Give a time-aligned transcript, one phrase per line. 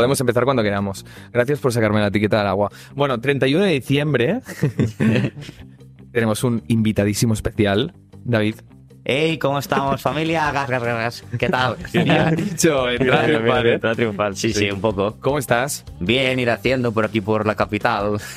[0.00, 1.04] podemos empezar cuando queramos.
[1.30, 2.70] Gracias por sacarme la etiqueta del agua.
[2.94, 4.40] Bueno, 31 de diciembre
[6.12, 7.92] tenemos un invitadísimo especial,
[8.24, 8.54] David.
[9.02, 10.52] Hey, ¿cómo estamos, familia?
[10.52, 11.24] Gas, gas, gas.
[11.38, 11.76] ¿Qué tal?
[11.92, 13.72] Bien dicho, entrada triunfal, ¿eh?
[13.74, 14.36] Entrada triunfal.
[14.36, 15.16] Sí, sí, un poco.
[15.20, 15.84] ¿Cómo estás?
[16.00, 18.18] Bien, ir haciendo por aquí por la capital.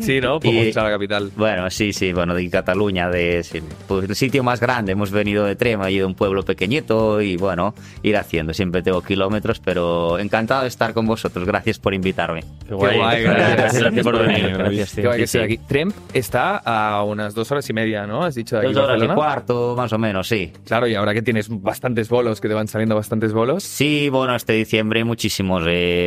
[0.00, 0.38] Sí, ¿no?
[0.38, 1.30] Poco Y- mucho a la capital.
[1.36, 4.92] Bueno, sí, sí, bueno, de Cataluña, de sí, pues, el sitio más grande.
[4.92, 8.54] Hemos venido de Trema y de un pueblo pequeñito y bueno, ir haciendo.
[8.54, 11.44] Siempre tengo kilómetros, pero encantado de estar con vosotros.
[11.46, 12.44] Gracias por invitarme.
[12.68, 12.96] Qué guay.
[12.98, 13.78] guay, gracias.
[13.80, 14.56] Gracias por venir.
[14.56, 15.10] Gracias, Qué tío.
[15.10, 15.44] guay que sí, sí.
[15.44, 15.58] aquí.
[15.58, 18.22] Tremp está a unas dos horas y media, ¿no?
[18.22, 20.52] Has dicho de aquí Dos horas y cuarto, más o menos, sí.
[20.64, 23.62] Claro, y ahora que tienes bastantes bolos, que te van saliendo bastantes bolos.
[23.62, 25.62] Sí, bueno, este diciembre muchísimos.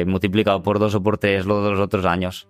[0.06, 2.48] Multiplicado por dos o por tres los dos otros años.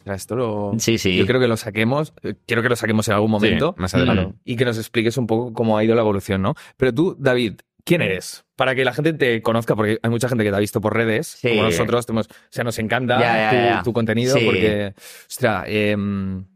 [0.00, 0.72] O sea, Esto lo...
[0.78, 1.16] Sí, sí.
[1.16, 4.34] Yo creo que lo saquemos, eh, quiero que lo saquemos en algún momento más adelante.
[4.44, 6.54] y que nos expliques un poco cómo ha ido la evolución, ¿no?
[6.78, 8.44] Pero tú, David, ¿quién eres?
[8.56, 10.94] Para que la gente te conozca, porque hay mucha gente que te ha visto por
[10.94, 11.50] redes, Sí.
[11.50, 13.82] como nosotros, tenemos- o sea, nos encanta Ya, ya, tu, ya.
[13.82, 14.44] tu contenido, Sí.
[14.46, 14.94] porque,
[15.28, 16.46] ostras, em,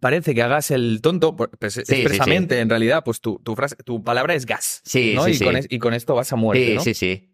[0.00, 4.02] parece que hagas el tonto, pues, sí, expresamente, en realidad, pues tu, tu, frase, tu
[4.04, 5.24] palabra es gas, Sí, ¿no?
[5.26, 5.38] sí, y.
[5.38, 6.80] Con es- y con esto vas a muerte, Sí, ¿no?
[6.80, 7.26] sí, sí.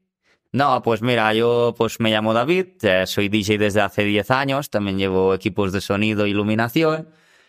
[0.52, 4.70] No, pues mira, yo pues me llamo David, eh, soy DJ desde hace 10 años,
[4.70, 7.08] también llevo equipos de sonido e iluminación.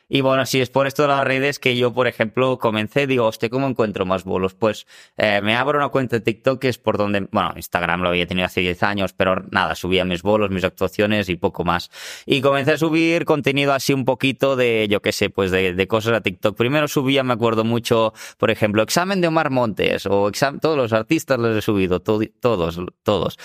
[0.09, 3.25] Y bueno, si es por esto de las redes que yo, por ejemplo, comencé, digo,
[3.25, 4.53] hostia, ¿cómo encuentro más bolos?
[4.53, 8.09] Pues eh, me abro una cuenta de TikTok que es por donde, bueno, Instagram lo
[8.09, 11.91] había tenido hace 10 años, pero nada, subía mis bolos, mis actuaciones y poco más.
[12.25, 15.87] Y comencé a subir contenido así un poquito de, yo qué sé, pues de, de
[15.87, 16.55] cosas a TikTok.
[16.57, 20.93] Primero subía, me acuerdo mucho, por ejemplo, examen de Omar Montes o examen, todos los
[20.93, 23.37] artistas los he subido, to- todos, todos.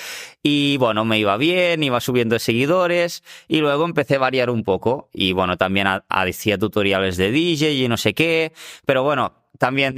[0.43, 5.09] Y bueno, me iba bien, iba subiendo seguidores y luego empecé a variar un poco.
[5.13, 6.05] Y bueno, también ha-
[6.59, 8.53] tutoriales de DJ y no sé qué.
[8.87, 9.97] Pero bueno, también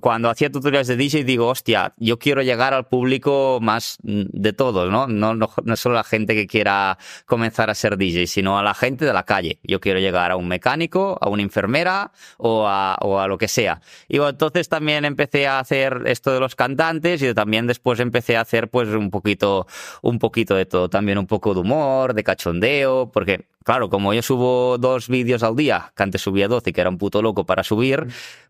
[0.00, 4.52] cuando hacía tutoriales de DJ digo, hostia, yo quiero llegar al público más mm, de
[4.52, 5.06] todos, ¿no?
[5.06, 8.62] No, no, no solo a la gente que quiera comenzar a ser DJ, sino a
[8.62, 9.60] la gente de la calle.
[9.62, 13.46] Yo quiero llegar a un mecánico, a una enfermera o a, o a lo que
[13.48, 13.80] sea.
[14.08, 18.36] Y bueno, entonces también empecé a hacer esto de los cantantes y también después empecé
[18.36, 19.66] a hacer pues un poquito,
[20.02, 20.88] un poquito de todo.
[20.90, 25.56] También un poco de humor, de cachondeo, porque claro, como yo subo dos vídeos al
[25.56, 28.06] día, que antes subía 12, que era un puto loco para subir,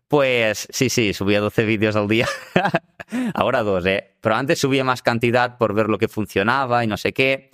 [0.07, 2.27] pues sí, sí, subía 12 vídeos al día.
[3.33, 4.11] Ahora dos, ¿eh?
[4.21, 7.51] Pero antes subía más cantidad por ver lo que funcionaba y no sé qué.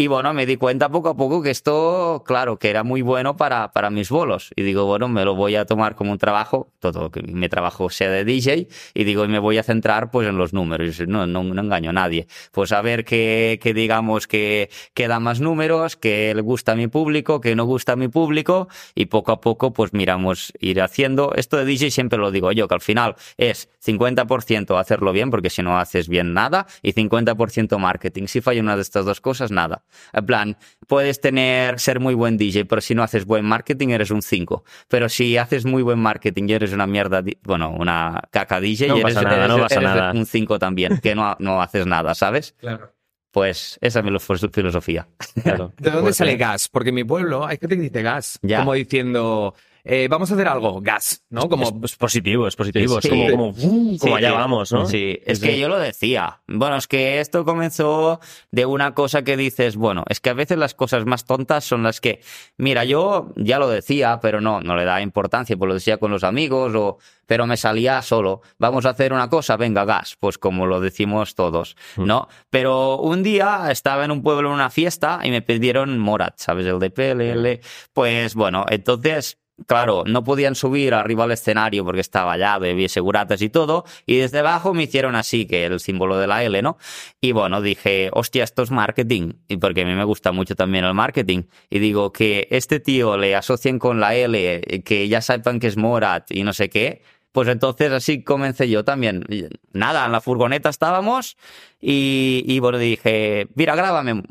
[0.00, 3.36] Y bueno, me di cuenta poco a poco que esto, claro, que era muy bueno
[3.36, 4.50] para, para mis bolos.
[4.56, 7.90] Y digo, bueno, me lo voy a tomar como un trabajo, todo que mi trabajo
[7.90, 11.06] sea de DJ, y digo, y me voy a centrar pues en los números.
[11.06, 12.28] No, no, no engaño a nadie.
[12.50, 16.76] Pues a ver que, que digamos que, que da más números, que le gusta a
[16.76, 20.80] mi público, que no gusta a mi público, y poco a poco pues miramos ir
[20.80, 21.34] haciendo.
[21.34, 25.50] Esto de DJ siempre lo digo yo, que al final es 50% hacerlo bien, porque
[25.50, 28.28] si no haces bien nada, y 50% marketing.
[28.28, 29.82] Si falla una de estas dos cosas, nada.
[30.12, 30.56] En plan,
[30.86, 34.64] puedes tener, ser muy buen DJ, pero si no haces buen marketing, eres un 5.
[34.88, 38.96] Pero si haces muy buen marketing y eres una mierda, bueno, una caca DJ, No
[38.96, 40.12] y eres, pasa nada, no eres- pasa eres nada.
[40.12, 42.54] un 5 también, que no, no haces nada, ¿sabes?
[42.58, 42.92] Claro.
[43.32, 45.06] Pues esa es mi filo- filosofía.
[45.42, 45.72] Claro.
[45.78, 46.12] ¿De dónde Fuerte.
[46.14, 46.68] sale gas?
[46.68, 48.58] Porque en mi pueblo hay gente que dice gas, Ya.
[48.58, 51.48] como diciendo, eh, vamos a hacer algo, gas, ¿no?
[51.48, 53.00] Como, Es, es positivo, es positivo.
[53.00, 53.08] Sí.
[53.08, 54.34] Es como, como, uh, como Sí, allá sí.
[54.34, 54.86] vamos, ¿no?
[54.86, 55.46] Sí, es Sí.
[55.48, 56.42] que yo lo decía.
[56.46, 58.20] Bueno, es que esto comenzó
[58.50, 61.82] de una cosa que dices, bueno, es que a veces las cosas más tontas son
[61.82, 62.20] las que,
[62.56, 66.10] mira, yo ya lo decía, pero no, no le da importancia, pues lo decía con
[66.10, 68.42] los amigos, o, pero me salía solo.
[68.58, 72.28] Vamos a hacer una cosa, venga, gas, pues como lo decimos todos, ¿no?
[72.50, 76.66] Pero un día estaba en un pueblo en una fiesta y me pidieron Morat, ¿sabes?
[76.66, 77.60] El de PLL.
[77.92, 83.42] Pues bueno, entonces Claro, no podían subir arriba al escenario porque estaba ya, bebí seguratas
[83.42, 86.78] y todo, y desde abajo me hicieron así, que el símbolo de la L, ¿no?
[87.20, 90.84] Y bueno, dije, hostia, esto es marketing, y porque a mí me gusta mucho también
[90.84, 95.60] el marketing, y digo que este tío le asocien con la L, que ya sepan
[95.60, 99.24] que es Morat y no sé qué, pues entonces así comencé yo también.
[99.72, 101.36] Nada, en la furgoneta estábamos
[101.80, 104.22] y, y bueno, dije, mira, grábame,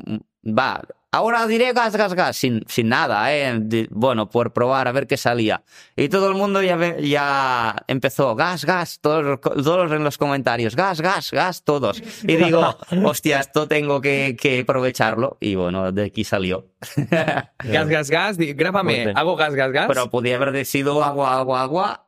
[0.44, 0.82] va,
[1.12, 3.86] ahora diré gas, gas, gas, sin, sin nada, ¿eh?
[3.90, 5.62] Bueno, por probar, a ver qué salía.
[5.96, 10.76] Y todo el mundo ya, ve- ya empezó, gas, gas, todos, todos en los comentarios,
[10.76, 12.02] gas, gas, gas, todos.
[12.22, 15.36] Y digo, hostia, esto tengo que, que aprovecharlo.
[15.40, 16.66] Y bueno, de aquí salió.
[17.06, 19.86] gas, gas, gas, di- grábame, hago gas, gas, gas.
[19.88, 22.06] Pero podía haber sido agua, agua, agua.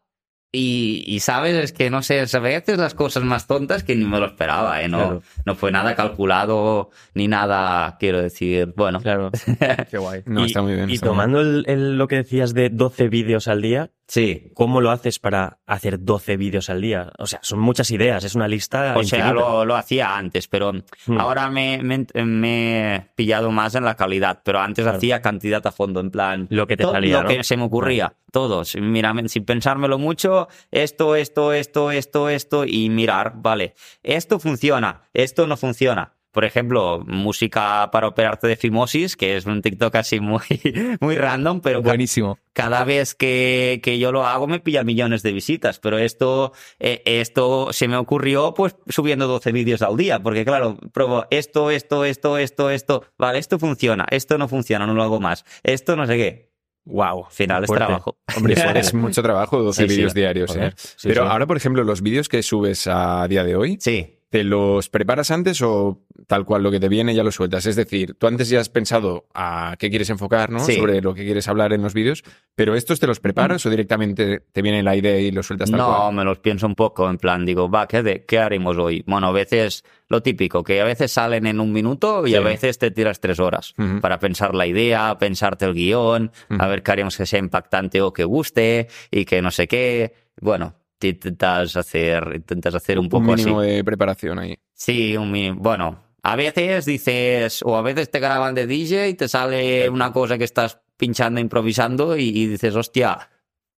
[0.54, 4.04] Y, y sabes, es que no sé, a veces las cosas más tontas que ni
[4.04, 4.88] me lo esperaba, ¿eh?
[4.88, 5.22] No, Claro.
[5.46, 9.00] no fue nada calculado ni nada, quiero decir, bueno.
[9.00, 9.30] Claro.
[9.90, 10.22] Qué guay.
[10.26, 10.90] No, y, está muy bien.
[10.90, 14.50] Y tomando el- el- lo que decías de 12 vídeos al día, Sí.
[14.52, 17.10] ¿Cómo lo haces para hacer 12 vídeos al día?
[17.18, 18.94] O sea, son muchas ideas, es una lista.
[18.98, 20.72] O sea, lo, lo hacía antes, pero
[21.06, 21.18] Hmm.
[21.18, 24.98] ahora me, me- me he pillado más en la calidad, pero antes Claro.
[24.98, 26.46] hacía cantidad a fondo, en plan...
[26.50, 27.28] Lo que te todo salía, Lo ¿no?
[27.30, 28.66] que se me ocurría, todo.
[28.66, 33.72] sin- Mira, sin pensármelo mucho, esto, esto, esto, esto, esto, y mirar, vale,
[34.02, 36.12] esto funciona, esto no funciona.
[36.32, 40.40] Por ejemplo, música para operarte de fimosis, que es un TikTok así muy,
[41.00, 42.38] muy random, pero Buenísimo.
[42.54, 47.02] cada vez que, que yo lo hago me pilla millones de visitas, pero esto, eh,
[47.04, 52.04] esto se me ocurrió pues subiendo 12 vídeos al día, porque claro, pruebo esto, esto,
[52.06, 56.06] esto, esto, esto, vale, esto funciona, esto no funciona, no lo hago más, esto no
[56.06, 56.52] sé qué.
[56.84, 57.26] Wow.
[57.26, 58.16] Al final es trabajo.
[58.36, 59.94] Hombre, es mucho trabajo, 12 Sí, sí.
[59.96, 60.72] vídeos diarios, ¿eh?
[60.76, 64.44] sí, Pero ahora, por ejemplo, los vídeos que subes a día de hoy, Sí, ¿te
[64.44, 67.66] los preparas antes o tal cual lo que te viene ya lo sueltas?
[67.66, 70.60] Es decir, tú antes ya has pensado a qué quieres enfocar, ¿no?
[70.60, 70.76] Sí.
[70.76, 72.24] Sobre lo que quieres hablar en los vídeos,
[72.54, 75.78] pero ¿estos te los preparas o directamente te viene la idea y lo sueltas tal
[75.80, 76.14] no, cual?
[76.14, 79.04] me los pienso un poco, en plan, digo, va, ¿qué, de- qué haremos hoy?
[79.06, 82.36] Bueno, a veces lo típico, que a veces salen en un minuto y Sí.
[82.36, 86.82] a veces te tiras tres horas para pensar la idea, pensarte el guion, a ver
[86.82, 90.14] qué haremos que sea impactante o que guste y que no sé qué.
[90.40, 93.44] Bueno, te intentas hacer, intentas hacer un poco Un así.
[93.44, 94.56] mínimo de preparación ahí.
[94.74, 95.60] Sí, un mínimo.
[95.60, 100.12] Bueno, a veces dices, o a veces te graban de DJ y te sale una
[100.12, 103.30] cosa que estás pinchando, improvisando y, y dices, hostia,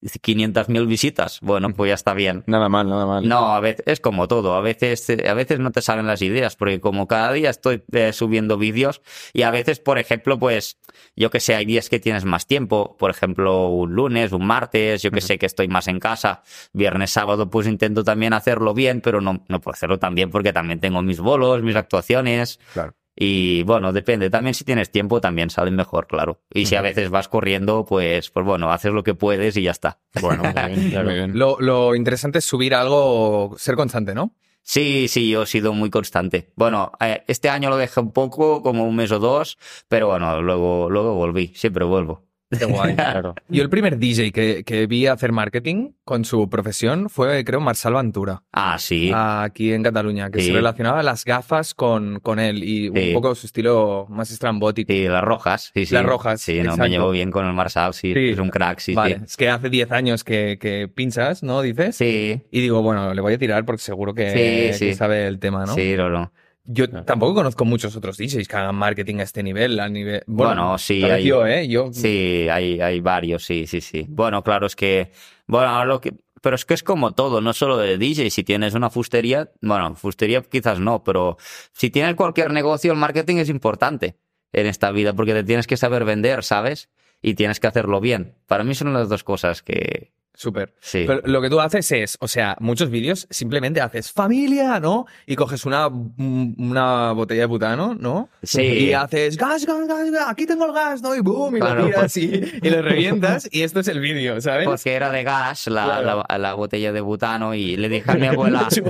[0.02, 1.38] 500.000 visitas.
[1.40, 2.42] Bueno, pues ya está bien.
[2.46, 3.28] Nada mal, nada mal.
[3.28, 4.54] No, a veces es como todo.
[4.54, 7.84] A veces, eh, a veces no te salen las ideas, porque como cada día estoy
[7.92, 9.02] eh, subiendo vídeos
[9.32, 10.78] y a veces, por ejemplo, pues
[11.14, 12.96] yo que sé, hay días que tienes más tiempo.
[12.98, 16.42] Por ejemplo, un lunes, un martes, yo que sé que estoy más en casa.
[16.72, 20.52] Viernes, sábado, pues intento también hacerlo bien, pero no, no puedo hacerlo tan bien porque
[20.52, 22.58] también tengo mis bolos, mis actuaciones.
[22.72, 22.94] Claro.
[23.14, 24.30] Y bueno, depende.
[24.30, 26.40] También si tienes tiempo, también salen mejor, claro.
[26.52, 29.70] Y si a veces vas corriendo, pues, pues bueno, haces lo que puedes y ya
[29.72, 30.00] está.
[30.20, 31.04] Bueno, muy bien, Claro.
[31.08, 31.38] muy bien.
[31.38, 34.34] Lo, lo interesante es subir algo, ser constante, ¿no?
[34.62, 36.52] Sí, sí, yo he sido muy constante.
[36.54, 39.58] Bueno, eh, este año lo dejé un poco, como un mes o dos,
[39.88, 42.24] pero bueno, luego, luego volví, siempre vuelvo.
[42.58, 42.94] Qué guay.
[43.12, 43.34] Claro.
[43.48, 47.94] Yo el primer DJ que, que vi hacer marketing con su profesión fue, creo, Marçal
[47.94, 49.10] Ventura, Ah, sí.
[49.14, 50.46] aquí en Cataluña, que Sí.
[50.48, 53.10] se relacionaba las gafas con, con él y un Sí.
[53.14, 54.92] poco su estilo más estrambótico.
[54.92, 55.94] Sí, las rojas, sí, sí.
[55.94, 58.30] Las rojas, Sí, no, me llevo bien con el Marsal, sí, Sí.
[58.30, 59.24] es un crack, sí, vale, sí.
[59.24, 61.62] es que hace 10 años que, que pinchas, ¿no?
[61.62, 61.96] Dices.
[61.96, 64.86] Sí, Y digo, bueno, le voy a tirar porque seguro que, Sí, sí.
[64.86, 65.74] que sabe el tema, ¿no?
[65.74, 66.32] sí, no, no.
[66.64, 70.22] Yo tampoco conozco muchos otros DJs que hagan marketing a este nivel, a nivel...
[70.26, 71.66] Bueno, sí, hay- yo, ¿eh?
[71.68, 71.92] Yo...
[71.92, 74.06] Sí, hay, hay varios, sí, sí, sí.
[74.08, 75.10] Bueno, claro, es que,
[75.48, 78.30] bueno, lo que, pero es que es como todo, no solo de DJ.
[78.30, 81.36] Si tienes una fustería, bueno, fustería quizás no, pero
[81.72, 84.16] si tienes cualquier negocio, el marketing es importante
[84.52, 86.90] en esta vida porque te tienes que saber vender, ¿sabes?
[87.22, 88.34] Y tienes que hacerlo bien.
[88.46, 90.72] Para mí son las dos cosas que, Súper.
[90.80, 91.04] sí.
[91.06, 95.06] Pero lo que tú haces es, o sea, muchos vídeos simplemente haces familia, ¿no?
[95.26, 98.28] Y coges una, una botella de butano, ¿no?
[98.42, 98.62] Sí.
[98.62, 101.14] Y haces gas, gas, gas, gas, aquí tengo el gas, ¿no?
[101.14, 101.82] Y boom, y Claro.
[101.82, 104.66] lo tiras y, y lo revientas y esto es el vídeo, ¿sabes?
[104.66, 106.24] Porque era de gas la, Claro.
[106.28, 108.68] la, la botella de butano y le dije a mi abuela.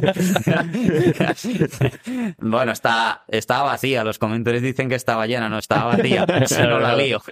[2.38, 4.04] bueno, está, estaba vacía.
[4.04, 6.26] Los comentarios dicen que estaba llena, no estaba vacía.
[6.68, 7.22] no la lío.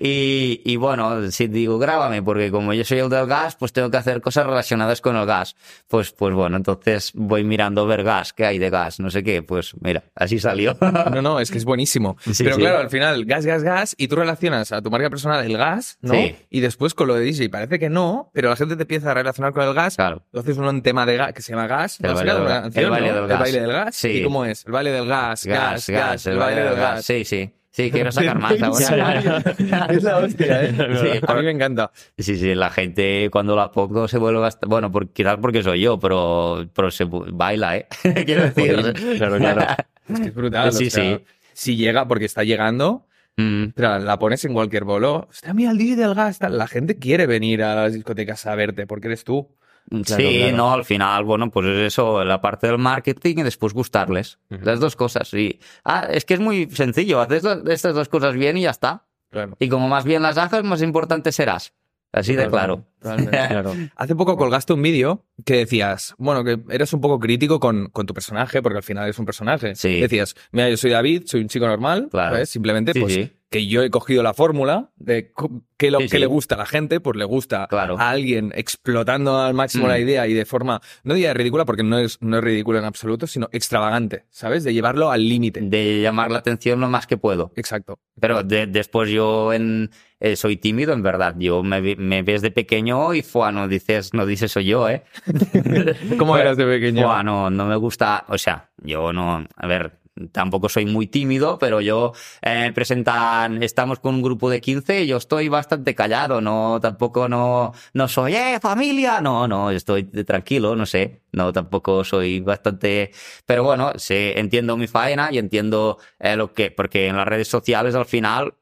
[0.00, 3.90] Y, y bueno, si digo, grábame, porque como yo soy el del gas, pues tengo
[3.90, 5.54] que hacer cosas relacionadas con el gas.
[5.86, 9.42] Pues, pues bueno, entonces voy mirando ver gas, qué hay de gas, no sé qué.
[9.42, 10.76] Pues mira, así salió.
[11.12, 12.16] No, no, es que es buenísimo.
[12.32, 12.62] Sí, Pero sí.
[12.62, 15.98] claro, al final, gas, gas, gas, y tú relacionas a tu marca personal el gas,
[16.00, 16.14] ¿no?
[16.14, 16.34] Sí.
[16.48, 19.14] Y después con lo de DJ, parece que no, pero la gente te empieza a
[19.14, 19.96] relacionar con el gas.
[19.96, 20.22] Claro.
[20.32, 22.00] Entonces uno un tema de gas que se llama gas.
[22.00, 22.14] El ¿no?
[22.14, 22.62] baile del gas.
[22.62, 23.14] canción, El baile ¿no?
[23.14, 23.40] del El gas.
[23.40, 23.94] baile del gas.
[23.96, 24.08] Sí.
[24.08, 24.64] ¿Y cómo es?
[24.64, 27.04] El baile del gas, gas, gas, el baile del gas.
[27.04, 27.52] Sí, sí.
[27.70, 29.42] Sí, quiero sacar más ahora.
[29.88, 30.74] es la hostia, ¿eh?
[30.74, 31.90] Sí, a mí me encanta.
[32.18, 34.66] Sí, sí, la gente cuando la pongo se vuelve bastante...
[34.66, 37.86] Bueno, por, quizás porque soy yo, pero, pero se baila, ¿eh?
[38.26, 38.94] Quiero decir...
[39.16, 39.66] Claro, claro.
[40.08, 40.72] Es que es brutal.
[40.72, 41.24] Sí, o sea, sí.
[41.52, 43.06] Si llega, porque está llegando,
[43.40, 45.28] Mm, la pones en cualquier bolo.
[45.30, 46.38] Hostia, mira el DJ del gas.
[46.40, 49.48] La gente quiere venir a las discotecas a verte porque eres tú.
[49.90, 50.56] Claro, sí, claro.
[50.56, 54.38] no, al final, bueno, pues es eso, la parte del marketing y después gustarles.
[54.48, 55.58] Las dos cosas, sí.
[55.84, 59.06] Ah, es que es muy sencillo, haces estas dos cosas bien y ya está.
[59.30, 59.56] Claro.
[59.58, 61.74] Y como más bien las hagas, más importante serás.
[62.12, 62.84] Así de claro.
[63.00, 63.72] Claro.
[63.96, 68.06] Hace poco colgaste un vídeo que decías, bueno, que eres un poco crítico con, con
[68.06, 69.74] tu personaje, porque al final es un personaje.
[69.76, 70.00] Sí.
[70.00, 72.34] Decías, mira, yo soy David, soy un chico normal, Claro.
[72.34, 72.50] ¿sabes?
[72.50, 73.32] Simplemente, Sí, pues, sí.
[73.50, 75.32] Que yo he cogido la fórmula de
[75.76, 76.18] qué lo Sí, que sí.
[76.18, 77.98] le gusta a la gente, pues le gusta Claro.
[77.98, 79.88] a alguien explotando al máximo Mm.
[79.88, 82.84] la idea y de forma, no diría ridícula porque no es, no es ridículo en
[82.84, 84.62] absoluto, sino extravagante, ¿sabes?
[84.62, 85.60] De llevarlo al límite.
[85.62, 87.50] De llamar la atención lo más que puedo.
[87.56, 87.98] Exacto.
[88.20, 89.90] Pero de- después yo en,
[90.20, 91.34] eh, soy tímido, en verdad.
[91.36, 95.02] Yo me, me ves de pequeño y fua, no dices, no dices soy yo, ¿eh?
[96.18, 97.02] ¿Cómo eras de pequeño?
[97.02, 99.98] Fua, no, no me gusta, o sea, yo no, a ver,
[100.32, 102.12] tampoco soy muy tímido, pero yo
[102.42, 107.28] eh, presentan, estamos con un grupo de 15 y yo estoy bastante callado, no, tampoco
[107.28, 113.12] no, no soy, eh, familia, no, no, estoy tranquilo, no sé, no, tampoco soy bastante,
[113.46, 117.48] pero bueno, sé, entiendo mi faena y entiendo eh, lo que, porque en las redes
[117.48, 118.54] sociales al final,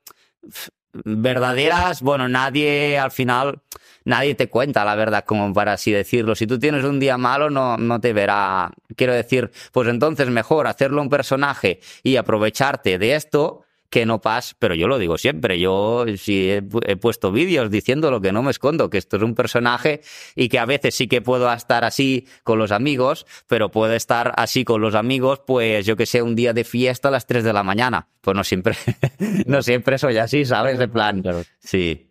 [0.93, 3.63] verdaderas, bueno, nadie al final,
[4.09, 6.35] nadie te cuenta la verdad, como para así decirlo.
[6.35, 8.73] Si tú tienes un día malo, no, no te verá.
[8.97, 14.55] Quiero decir, pues entonces mejor hacerlo un personaje y aprovecharte de esto que no pas,
[14.59, 18.33] pero yo lo digo siempre, yo sí he, pu- he puesto vídeos diciendo lo que
[18.33, 20.03] no me escondo, que esto es un personaje
[20.37, 24.35] y que a veces sí que puedo estar así con los amigos, pero puedo estar
[24.37, 27.45] así con los amigos, pues yo que sé, un día de fiesta a las 3
[27.45, 28.09] de la mañana.
[28.21, 28.75] Pues no siempre,
[29.47, 30.79] no siempre soy así, ¿sabes?
[30.79, 31.23] De plan,
[31.59, 32.08] sí.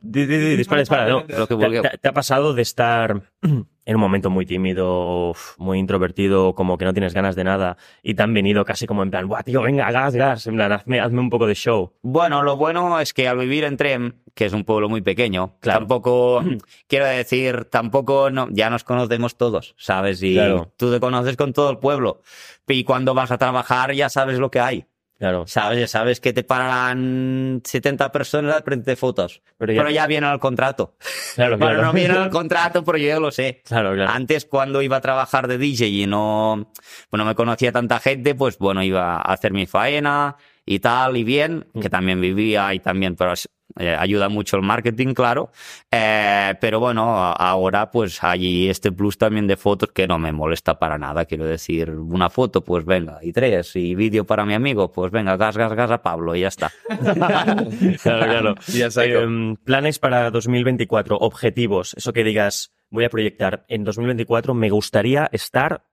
[0.00, 1.24] Dispara, dispara, no.
[1.28, 6.76] Lo que ¿Te, ha pasado de estar en un momento muy tímido, muy introvertido, como
[6.76, 9.42] que no tienes ganas de nada, y te han venido casi como en plan, Buah,
[9.42, 11.94] tío, venga, gas, gas, en plan, hazme, hazme un poco de show.
[12.02, 15.56] Bueno, lo bueno es que al vivir en Trem, que es un pueblo muy pequeño,
[15.60, 15.80] Claro.
[15.80, 16.42] tampoco,
[16.88, 20.22] quiero decir, tampoco, no, ya nos conocemos todos, ¿sabes?
[20.22, 20.72] Y Claro.
[20.76, 22.20] tú te conoces con todo el pueblo.
[22.66, 24.84] Y cuando vas a trabajar ya sabes lo que hay.
[25.18, 25.44] Claro.
[25.48, 25.90] ¿Sabes?
[25.90, 29.42] Sabes que te paran 70 personas al frente de fotos.
[29.58, 30.96] Pero Pero ya- ya, viene al contrato.
[31.34, 31.82] Claro, claro.
[31.82, 33.60] no viene al contrato, pero yo ya lo sé.
[33.64, 34.10] Claro, claro.
[34.12, 36.70] Antes, cuando iba a trabajar de DJ y no,
[37.10, 41.24] bueno, me conocía tanta gente, pues bueno, iba a hacer mi faena y tal, y
[41.24, 43.32] bien, que también vivía y también, pero
[43.76, 45.50] eh, ayuda mucho el marketing, claro.
[45.90, 50.78] Eh, pero bueno, ahora pues hay este plus también de fotos que no me molesta
[50.78, 51.24] para nada.
[51.26, 55.36] Quiero decir, una foto, pues venga, y tres, y vídeo para mi amigo, pues venga,
[55.36, 56.72] gas, gas, gas a Pablo y ya está.
[58.02, 58.54] Claro, claro.
[58.68, 58.88] Ya.
[59.02, 65.28] Em, planes para 2024, objetivos, eso que digas, voy a proyectar en 2024, me gustaría
[65.32, 65.84] estar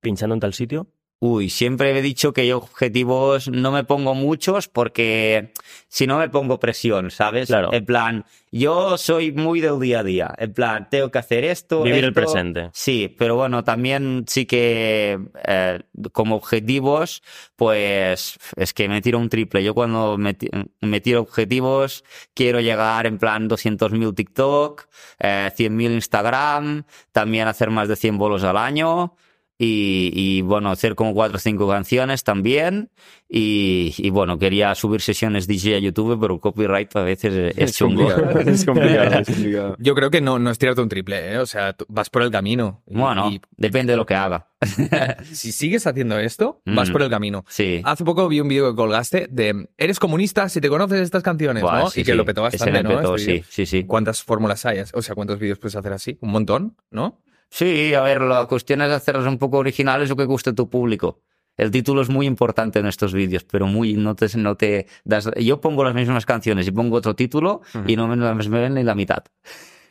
[0.00, 0.88] pinchando en tal sitio.
[1.20, 5.52] Uy, siempre he dicho que yo objetivos no me pongo muchos porque
[5.88, 7.46] si no me pongo presión, ¿sabes?
[7.46, 7.72] Claro.
[7.72, 10.34] En plan, yo soy muy del día a día.
[10.36, 11.82] En plan, tengo que hacer esto.
[11.82, 12.68] Vivir el presente.
[12.74, 15.80] Sí, pero bueno, también sí que eh,
[16.12, 17.22] como objetivos,
[17.56, 19.64] pues es que me tiro un triple.
[19.64, 20.36] Yo cuando me,
[20.82, 22.04] me tiro objetivos,
[22.34, 24.88] quiero llegar en plan 200.000 TikTok,
[25.20, 29.16] eh, 100.000 Instagram, también hacer más de 100 bolos al año.
[29.56, 32.90] Y, y, bueno, hacer como cuatro o cinco canciones también.
[33.28, 37.76] Y, y, bueno, quería subir sesiones DJ a YouTube, pero copyright a veces es, es
[37.76, 38.08] chungo.
[38.10, 39.76] complicado, es complicado, es complicado.
[39.78, 41.38] Yo creo que no, no es tirarte un triple, ¿eh?
[41.38, 42.82] O sea, vas por el camino.
[42.88, 44.48] Y- Bueno, y depende de lo que haga.
[45.32, 46.92] si sigues haciendo esto, vas Mm.
[46.92, 47.44] por el camino.
[47.48, 47.80] Sí.
[47.84, 51.62] Hace poco vi un vídeo que colgaste de ¿Eres comunista si te conoces estas canciones?
[51.62, 51.90] Buah, ¿no?
[51.90, 52.16] sí, y que sí.
[52.16, 52.88] lo petó bastante, ¿no?
[52.96, 53.84] petó, Este sí, sí, sí.
[53.84, 54.78] ¿Cuántas fórmulas hay?
[54.94, 56.18] O sea, ¿cuántos vídeos puedes hacer así?
[56.20, 57.20] Un montón, ¿no?
[57.56, 60.68] Sí, a ver, la cuestión es hacerlos un poco originales o que guste a tu
[60.68, 61.20] público.
[61.56, 65.30] El título es muy importante en estos vídeos, pero muy no te, no te das.
[65.36, 68.16] Yo pongo las mismas canciones y pongo otro título y no me,
[68.48, 69.22] ven ni la mitad.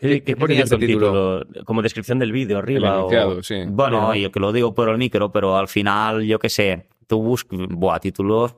[0.01, 1.39] ¿Qué, qué ponías el título?
[1.46, 1.63] título?
[1.63, 2.96] Como descripción del vídeo El arriba.
[2.96, 3.63] o- enunciado, sí.
[3.65, 7.22] Bueno, yo que lo digo por el micro, pero al final, yo qué sé, tú
[7.22, 8.55] buscas, buah, títulos,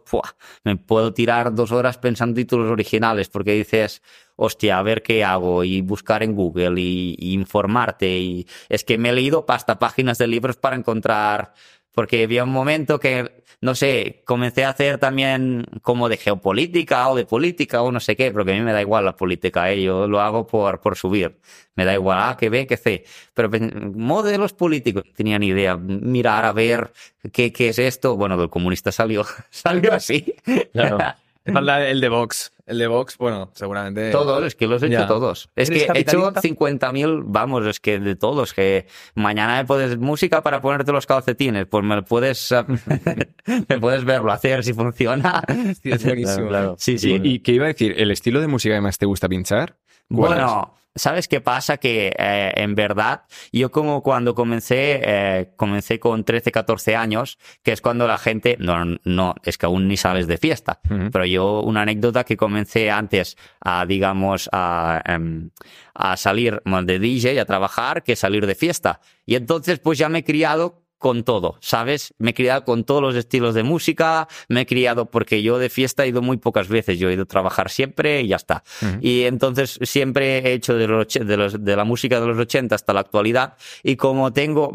[0.63, 4.01] me puedo tirar dos horas pensando títulos originales porque dices,
[4.35, 8.17] hostia, a ver qué hago y buscar en Google y, y informarte.
[8.17, 11.53] Y es que me he leído hasta páginas de libros para encontrar,
[11.95, 17.15] porque había un momento que, no sé, comencé a hacer también como de geopolítica o
[17.15, 19.81] de política o no sé qué, porque a mí me da igual la política, ¿eh?
[19.81, 21.37] yo lo hago por, por subir.
[21.75, 23.03] Me da igual, ah, que B, que C.
[23.33, 25.75] Pero pen- modelos políticos, no tenía ni idea.
[25.77, 26.91] Mirar a ver
[27.33, 28.15] qué, qué es esto.
[28.15, 30.35] Bueno, del comunista salió, salió así.
[30.73, 30.97] Claro.
[31.51, 32.51] Falta el de Vox.
[32.65, 34.09] El de Vox, bueno, seguramente.
[34.11, 35.07] Todos, es que los he hecho Ya.
[35.07, 35.49] todos.
[35.55, 36.91] Es ¿Eres que he hecho capitalista?
[36.91, 41.67] 50.000, vamos, es que de todos, que mañana me puedes música para ponerte los calcetines,
[41.67, 42.51] pues me puedes,
[43.69, 45.43] me puedes verlo hacer si funciona.
[45.81, 46.25] Sí, es buenísimo.
[46.35, 46.75] Claro, claro.
[46.79, 47.19] Sí, sí.
[47.23, 47.93] ¿Y, y qué iba a decir?
[47.97, 49.77] ¿El estilo de música que más te gusta pinchar?
[50.09, 51.77] ¿Cuál Bueno, ¿sabes qué pasa?
[51.77, 57.71] Que eh, en verdad, yo como cuando comencé, eh, comencé con 13, 14 años, que
[57.73, 60.79] es cuando la gente, no, no, es que aún ni sales de fiesta,
[61.11, 65.49] pero yo una anécdota que comencé antes a, digamos, a, em,
[65.93, 69.01] a salir de DJ, a trabajar, que salir de fiesta.
[69.25, 72.15] Y entonces pues ya me he criado con todo, ¿sabes?
[72.17, 75.69] Me he criado con todos los estilos de música, me he criado porque yo de
[75.69, 78.63] fiesta he ido muy pocas veces, yo he ido a trabajar siempre y ya está.
[79.01, 82.73] Y entonces siempre he hecho de, los, de, los- de la música de los 80
[82.73, 84.71] hasta la actualidad y como tengo,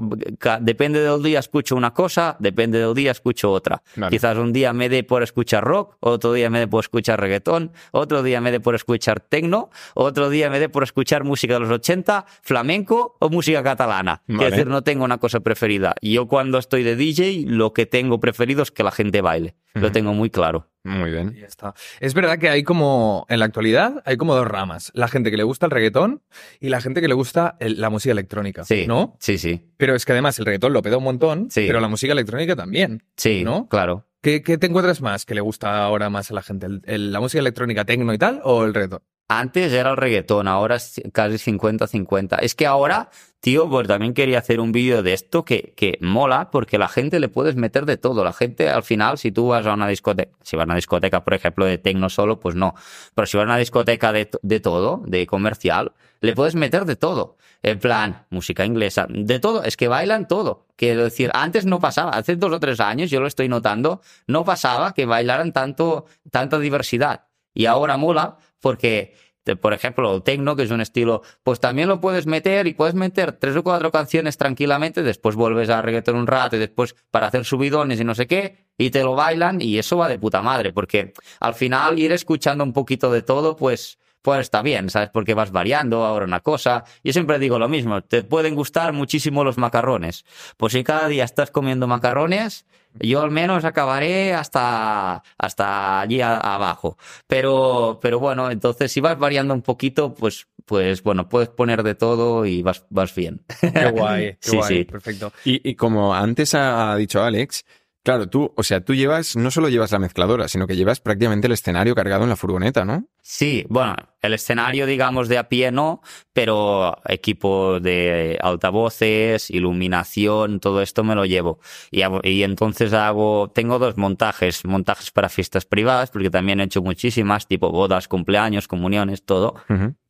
[0.61, 3.83] depende del día escucho una cosa, depende del día escucho otra.
[3.97, 4.11] Vale.
[4.17, 7.73] Quizás un día me dé por escuchar rock, otro día me dé por escuchar reggaetón,
[7.91, 11.61] otro día me dé por escuchar tecno, otro día me dé por escuchar música de
[11.61, 14.23] los 80, flamenco o música catalana.
[14.29, 14.45] Vale.
[14.45, 15.95] Es decir, no tengo una cosa preferida.
[16.03, 19.57] Yo cuando estoy de DJ, lo que tengo preferido es que la gente baile.
[19.75, 20.67] Lo tengo muy claro.
[20.83, 21.35] Muy bien.
[21.37, 21.75] Y ya está.
[22.01, 24.91] Es verdad que hay como, en la actualidad, hay como dos ramas.
[24.95, 26.23] La gente que le gusta el reggaetón
[26.59, 28.65] y la gente que le gusta el- la música electrónica.
[28.65, 28.87] Sí.
[28.89, 29.17] ¿No?
[29.21, 29.61] Sí, sí.
[29.77, 31.65] Pero es que además el reggaetón lo peda un montón, Sí.
[31.67, 33.05] pero la música electrónica también.
[33.17, 33.69] Sí, ¿No?
[33.69, 34.07] claro.
[34.23, 36.67] ¿Qué, qué te encuentras más que le gusta ahora más a la gente?
[36.67, 39.01] ¿El- el- ¿La música electrónica tecno y tal o el reggaetón?
[39.33, 42.39] Antes era el reggaetón, ahora es casi 50-50.
[42.41, 46.51] Es que ahora, tío, pues también quería hacer un vídeo de esto que, que mola
[46.51, 48.25] porque la gente le puedes meter de todo.
[48.25, 51.23] La gente, al final, si tú vas a una discoteca, si vas a una discoteca,
[51.23, 52.75] por ejemplo, de tecno solo, pues no.
[53.15, 56.97] Pero si vas a una discoteca de, de todo, de comercial, le puedes meter de
[56.97, 57.37] todo.
[57.63, 59.63] En plan, música inglesa, de todo.
[59.63, 60.67] Es que bailan todo.
[60.75, 62.11] Quiero decir, antes no pasaba.
[62.11, 66.59] Hace dos o tres años, yo lo estoy notando, no pasaba que bailaran tanto, tanta
[66.59, 67.27] diversidad.
[67.55, 69.15] Y ahora mola porque,
[69.61, 73.33] por ejemplo, techno, que es un estilo, pues también lo puedes meter y puedes meter
[73.33, 77.45] tres o cuatro canciones tranquilamente, después vuelves a reggaeton un rato y después para hacer
[77.45, 80.73] subidones y no sé qué, y te lo bailan y eso va de puta madre,
[80.73, 83.99] porque al final ir escuchando un poquito de todo, pues...
[84.23, 85.09] Pues está bien, ¿sabes?
[85.13, 86.85] Porque vas variando ahora una cosa.
[87.03, 90.25] Yo siempre digo lo mismo, te pueden gustar muchísimo los macarrones.
[90.59, 92.67] Pues si cada día estás comiendo macarrones,
[92.99, 96.99] yo al menos acabaré hasta, hasta allí a- abajo.
[97.27, 101.95] Pero, pero bueno, entonces si vas variando un poquito, pues, pues bueno, puedes poner de
[101.95, 103.41] todo y vas, vas bien.
[103.61, 104.69] Qué guay, qué Sí, guay.
[104.79, 104.85] sí.
[104.85, 105.33] Perfecto.
[105.45, 107.65] Y, y como antes ha dicho Alex,
[108.03, 111.47] claro, tú, o sea, tú llevas, no solo llevas la mezcladora, sino que llevas prácticamente
[111.47, 113.07] el escenario cargado en la furgoneta, ¿no?
[113.23, 120.83] Sí, bueno, el escenario, digamos, de a pie no, pero equipo de altavoces, iluminación, todo
[120.83, 121.61] esto me lo llevo.
[121.91, 126.65] Y, hago- y entonces hago, tengo dos montajes, montajes para fiestas privadas, porque también he
[126.65, 129.55] hecho muchísimas, tipo bodas, cumpleaños, comuniones, todo.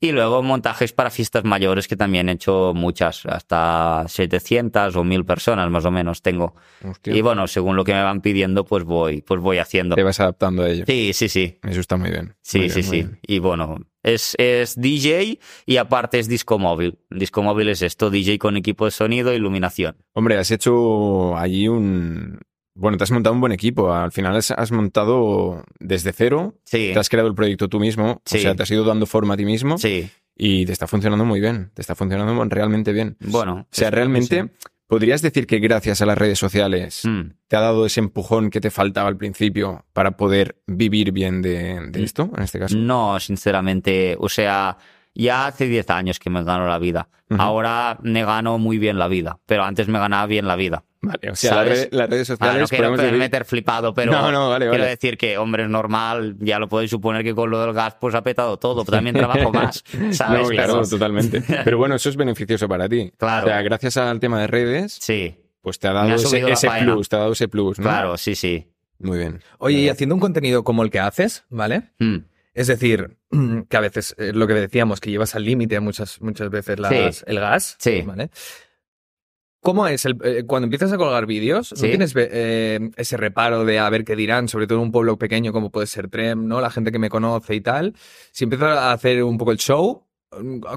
[0.00, 5.24] Y luego montajes para fiestas mayores, que también he hecho muchas, hasta 700 o 1000
[5.24, 6.54] personas más o menos tengo.
[6.84, 7.14] Hostia.
[7.14, 9.94] Y bueno, según lo que me van pidiendo, pues voy, pues voy haciendo.
[9.96, 10.84] Te vas adaptando a ello.
[10.86, 11.58] Sí, sí, sí.
[11.62, 12.34] Eso está muy bien.
[12.40, 12.99] Sí, Muy sí, bien, sí.
[13.22, 16.98] Y bueno, es, es DJ y aparte es disco móvil.
[17.10, 19.96] Disco móvil es esto, DJ con equipo de sonido e iluminación.
[20.12, 22.40] Hombre, has hecho allí un...
[22.74, 23.92] Bueno, te has montado un buen equipo.
[23.92, 26.54] Al final has, montado desde cero.
[26.64, 28.22] Sí, Te has creado el proyecto tú mismo.
[28.24, 28.38] Sí.
[28.38, 29.76] O sea, te has ido dando forma a ti mismo.
[29.78, 30.10] sí.
[30.42, 31.70] Y te está funcionando muy bien.
[31.74, 33.18] Te está funcionando realmente bien.
[33.20, 33.66] Bueno.
[33.70, 34.48] O sea, realmente,
[34.90, 37.30] ¿podrías decir que gracias a las redes sociales Mm.
[37.48, 41.80] te ha dado ese empujón que te faltaba al principio para poder vivir bien de,
[41.80, 41.92] Mm.
[41.92, 42.76] de esto, en este caso?
[42.76, 44.76] No, sinceramente, o sea,
[45.14, 47.08] ya hace 10 años que me gano la vida.
[47.38, 50.84] Ahora me gano muy bien la vida, pero antes me ganaba bien la vida.
[51.02, 54.12] Vale, o sea, las redes, las redes Ah, sociales no quiero decir- meter flipado, pero
[54.12, 54.90] No, no, vale, quiero vale.
[54.90, 58.14] decir que, hombre, es normal, ya lo podéis suponer que con lo del gas pues
[58.14, 59.82] ha petado todo, también trabajo más,
[60.12, 60.42] ¿sabes?
[60.42, 61.42] No, claro, Pero- totalmente.
[61.64, 63.10] Pero bueno, eso es beneficioso para ti.
[63.16, 63.46] Claro.
[63.46, 66.40] O sea, gracias al tema de redes, Sí, pues te ha dado ha ese,
[66.82, 67.84] plus, te ha dado ese plus, ¿no?
[67.84, 68.66] claro, sí, sí.
[68.98, 69.40] Muy bien.
[69.58, 71.92] Oye, y haciendo un contenido como el que haces, ¿vale?
[71.98, 72.16] Mm.
[72.52, 73.16] Es decir,
[73.70, 77.16] que a veces, eh, lo que decíamos, que llevas al límite muchas, muchas veces las-
[77.16, 77.24] Sí.
[77.26, 77.76] el gas.
[77.78, 78.02] Sí.
[78.02, 78.28] ¿Vale?
[79.62, 80.04] ¿Cómo es?
[80.06, 81.88] El, eh, cuando empiezas a colgar vídeos, ¿no Sí.
[81.88, 85.52] tienes eh, ese reparo de a ver qué dirán, sobre todo en un pueblo pequeño
[85.52, 86.60] como puede ser Trem, ¿no?
[86.60, 87.94] La gente que me conoce y tal.
[88.32, 90.06] Si empiezas a hacer un poco el show,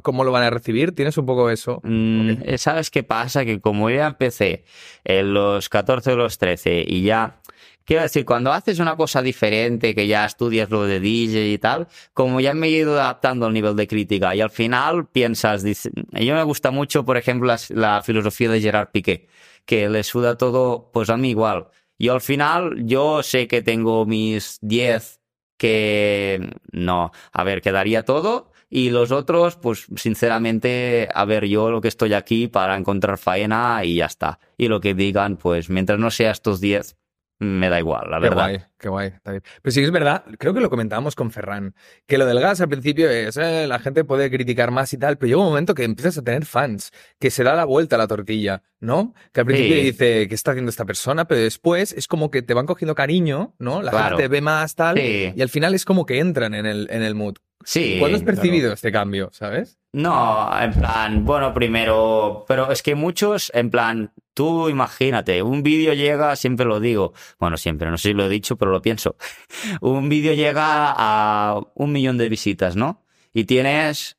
[0.02, 0.94] ¿cómo lo van a recibir?
[0.94, 1.80] ¿Tienes un poco eso?
[1.84, 3.46] Mm, ¿Sabes qué pasa?
[3.46, 4.66] Que como ya empecé
[5.06, 7.40] en los 14 o los 13 y ya,
[7.86, 11.88] quiero decir, cuando haces una cosa diferente, que ya estudias lo de DJ y tal,
[12.14, 16.36] como ya me he ido adaptando al nivel de crítica y al final piensas, yo
[16.36, 19.28] me gusta mucho, por ejemplo, la, la filosofía de Gerard Piqué,
[19.66, 21.68] que le suda todo, pues a mí igual.
[21.98, 25.22] Y al final yo sé que tengo mis 10
[25.58, 28.52] que no, a ver, quedaría todo.
[28.70, 33.86] Y los otros, pues sinceramente, a ver, yo lo que estoy aquí para encontrar faena
[33.86, 34.40] y ya está.
[34.58, 36.98] Y lo que digan, pues mientras no sea estos 10,
[37.44, 38.36] me da igual, la Qué verdad.
[38.50, 39.08] guay, qué guay.
[39.10, 39.44] está bien.
[39.62, 41.76] Pero sí que es verdad, creo que lo comentábamos con Ferran,
[42.08, 45.18] que lo del gas al principio es, eh, la gente puede criticar más y tal,
[45.18, 48.00] pero llega un momento que empiezas a tener fans, que se da la vuelta a
[48.00, 49.14] la tortilla, ¿no?
[49.32, 49.82] Que al principio Sí.
[49.84, 51.26] dice, ¿qué está haciendo esta persona?
[51.26, 53.82] Pero después es como que te van cogiendo cariño, ¿no?
[53.82, 54.18] La Claro.
[54.18, 55.34] gente te ve más tal, Sí.
[55.36, 57.36] y al final es como que entran en el, en el mood.
[57.66, 57.96] Sí.
[58.00, 58.36] ¿Cuándo has claro.
[58.36, 59.78] percibido este cambio, sabes?
[59.94, 65.94] No, en plan, bueno, primero, pero es que muchos, en plan, Tú imagínate, un vídeo
[65.94, 69.16] llega, siempre lo digo, bueno, siempre, no sé si lo he dicho, pero lo pienso.
[69.82, 73.04] Un vídeo llega a un millón de visitas, ¿no?
[73.32, 74.18] Y tienes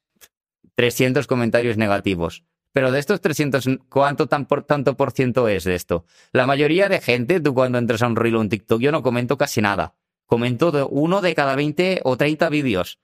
[0.76, 2.44] 300 comentarios negativos.
[2.72, 6.06] Pero de estos 300, ¿cuánto tan por, tanto por ciento es de esto?
[6.32, 9.02] La mayoría de gente, tú cuando entras a un reel o un TikTok, yo no
[9.02, 9.94] comento casi nada.
[10.26, 12.98] Comento de uno de cada 20 o 30 vídeos.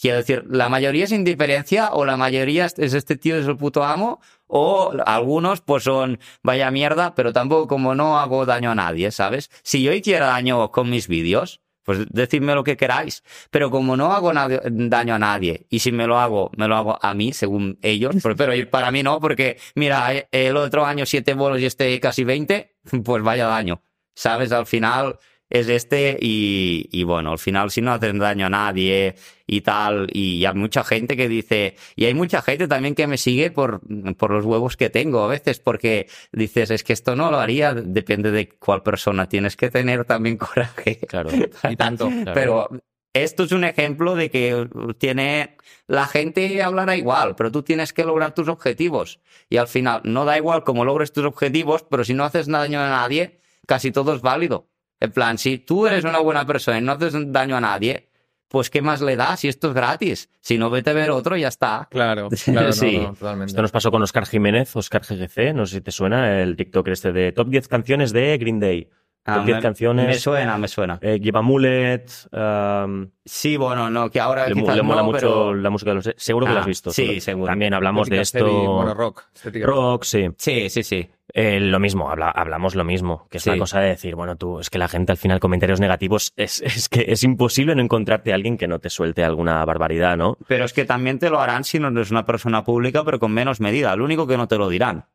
[0.00, 3.82] Quiero decir, la mayoría es indiferencia o la mayoría es este tío es el puto
[3.82, 9.10] amo o algunos pues son vaya mierda, pero tampoco como no hago daño a nadie,
[9.10, 9.50] ¿sabes?
[9.62, 14.12] Si yo hiciera daño con mis vídeos, pues decidme lo que queráis, pero como no
[14.12, 17.78] hago daño a nadie y si me lo hago, me lo hago a mí según
[17.80, 21.98] ellos, pero, pero para mí no, porque mira, el otro año siete bolos y este
[22.00, 23.82] casi 20, pues vaya daño,
[24.14, 24.52] ¿sabes?
[24.52, 25.18] Al final
[25.50, 29.14] es este y, y, bueno, al final si no hacen daño a nadie
[29.46, 33.16] y tal, y hay mucha gente que dice, y hay mucha gente también que me
[33.16, 33.80] sigue por,
[34.16, 37.72] por los huevos que tengo a veces, porque dices, es que esto no lo haría,
[37.74, 40.98] depende de cuál persona, tienes que tener también coraje.
[41.08, 41.30] Claro,
[41.70, 42.10] y tanto.
[42.26, 42.32] Claro.
[42.34, 42.68] Pero
[43.16, 45.56] esto es un ejemplo de que tiene,
[45.86, 49.20] la gente hablará igual, pero tú tienes que lograr tus objetivos.
[49.48, 52.80] Y al final, no da igual cómo logres tus objetivos, pero si no haces daño
[52.80, 54.68] a nadie, casi todo es válido.
[55.00, 58.08] En plan, si tú eres una buena persona y no haces daño a nadie,
[58.48, 60.30] pues ¿qué más le da si esto es gratis?
[60.40, 61.88] Si no, vete a ver otro y ya está.
[61.90, 62.96] Claro, claro, Sí.
[62.98, 63.50] no, no, totalmente.
[63.50, 66.92] Esto nos pasó con Oscar Jiménez, Oscar GGC, no sé si te suena, el TikToker
[66.92, 68.88] este de Top 10 canciones de Green Day.
[69.26, 70.06] Ah, Top 10 me- canciones.
[70.06, 70.98] Me suena, me suena.
[71.02, 75.06] eh, lleva mullet, um, Sí, bueno, no, que ahora le, mu- quizás le mola no,
[75.08, 76.14] mucho pero- la música de los...
[76.16, 76.90] Seguro que lo Ah, has visto.
[76.90, 77.46] sí, seguro.
[77.50, 78.38] También hablamos de esto...
[78.38, 79.24] heavy, Bueno, rock.
[79.34, 80.28] estética rock, sí.
[80.38, 81.10] Sí, sí, sí.
[81.34, 83.50] Eh, lo mismo, habla- hablamos lo mismo, que es Sí.
[83.50, 86.60] la cosa de decir, bueno, tú, es que la gente al final comentarios negativos, es,
[86.62, 90.38] es que es imposible no encontrarte a alguien que no te suelte alguna barbaridad, ¿no?
[90.46, 93.32] Pero es que también te lo harán si no eres una persona pública, pero con
[93.32, 93.96] menos medida.
[93.96, 95.06] Lo único que no te lo dirán.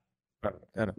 [0.42, 0.94] Claro, claro.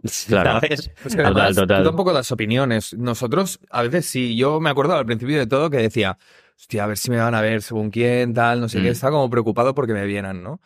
[0.61, 0.89] ¿Sabes?
[1.01, 1.83] Pues que Total, además, total.
[1.83, 2.93] tú tampoco das opiniones.
[2.93, 6.17] Nosotros, a veces sí, yo me acuerdo al principio de todo que decía,
[6.57, 8.83] hostia, a ver si me van a ver según quién, tal, no sé Mm.
[8.83, 10.61] qué, estaba como preocupado porque me vieran, ¿no?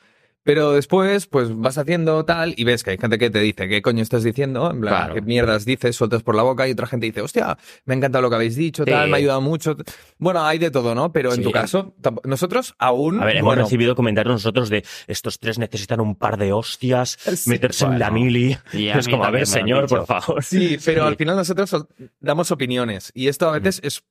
[0.48, 3.82] Pero después, pues vas haciendo tal y ves que hay gente que te dice, ¿qué
[3.82, 4.72] coño estás diciendo?
[4.72, 5.14] En plan, Claro.
[5.16, 5.94] ¿qué mierdas dices?
[5.98, 8.56] Sueltas por la boca y otra gente dice, hostia, me ha encantado lo que habéis
[8.56, 8.92] dicho, Sí.
[8.92, 9.76] tal, me ha ayudado mucho.
[10.18, 11.12] Bueno, hay de todo, ¿no?
[11.12, 13.22] Pero en tu caso, nosotros aún...
[13.22, 17.18] A ver, hemos bueno, recibido comentarios nosotros de estos tres necesitan un par de hostias,
[17.20, 18.58] Sí, meterse en la mili.
[18.72, 20.42] Y a Es como, a ver, señor, por favor.
[20.46, 21.08] Sí, pero Sí.
[21.10, 21.76] al final nosotros
[22.22, 24.02] damos opiniones y esto a veces es eh,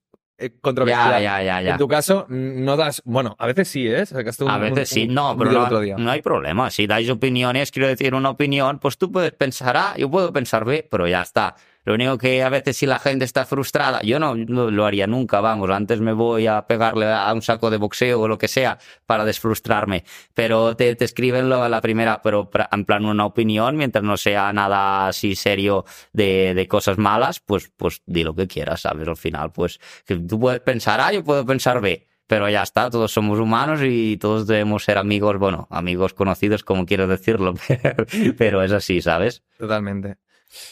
[0.61, 1.23] controversial.
[1.23, 1.71] Ya, ya, ya.
[1.73, 3.03] En tu caso, no das.
[3.05, 4.05] Bueno, a veces sí, ¿eh?
[4.05, 5.97] Sacaste un- A veces un- sí, un no, pero no, otro día.
[5.99, 6.71] no hay problema.
[6.71, 10.65] Si dais opiniones, quiero decir una opinión, pues tú puedes pensar A, yo puedo pensar
[10.65, 11.57] B, pero ya está.
[11.87, 15.41] Lo único que a veces si la gente está frustrada, yo no lo, haría nunca,
[15.41, 18.77] vamos, antes me voy a pegarle a un saco de boxeo o lo que sea
[19.07, 24.05] para desfrustrarme, pero te, te escriben lo- la primera, pero en plan una opinión, mientras
[24.05, 28.83] no sea nada así serio de, de cosas malas, pues, pues di lo que quieras,
[28.83, 29.09] ¿sabes?
[29.09, 32.07] Al final, pues que tú puedes pensar A, yo puedo pensar B.
[32.29, 36.85] Pero ya está, todos somos humanos y todos debemos ser amigos, bueno, amigos conocidos, como
[36.85, 37.55] quiero decirlo,
[38.37, 39.45] pero es así, ¿sabes?
[39.57, 40.17] Totalmente.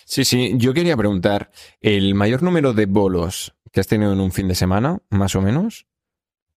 [0.05, 0.55] Sí, sí.
[0.57, 4.55] Yo quería preguntar, ¿el mayor número de bolos que has tenido en un fin de
[4.55, 5.87] semana, más o menos?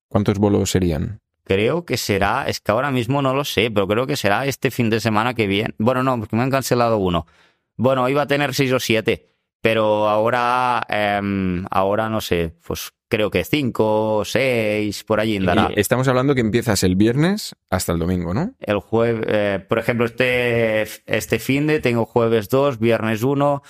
[0.09, 1.21] ¿Cuántos bolos serían?
[1.45, 4.71] Creo que será, es que ahora mismo no lo sé, pero creo que será este
[4.71, 5.75] fin de semana que viene.
[5.79, 7.27] Bueno, no, porque me han cancelado uno.
[7.77, 13.31] Bueno, iba a tener seis o siete, pero ahora, em, ahora no sé, pues creo
[13.31, 15.71] que cinco o seis, por allí andará.
[15.75, 18.53] Y estamos hablando que empiezas el viernes hasta el domingo, ¿no?
[18.59, 23.63] El jueves, eh, por ejemplo, este, este fin de tengo jueves 2, viernes 1,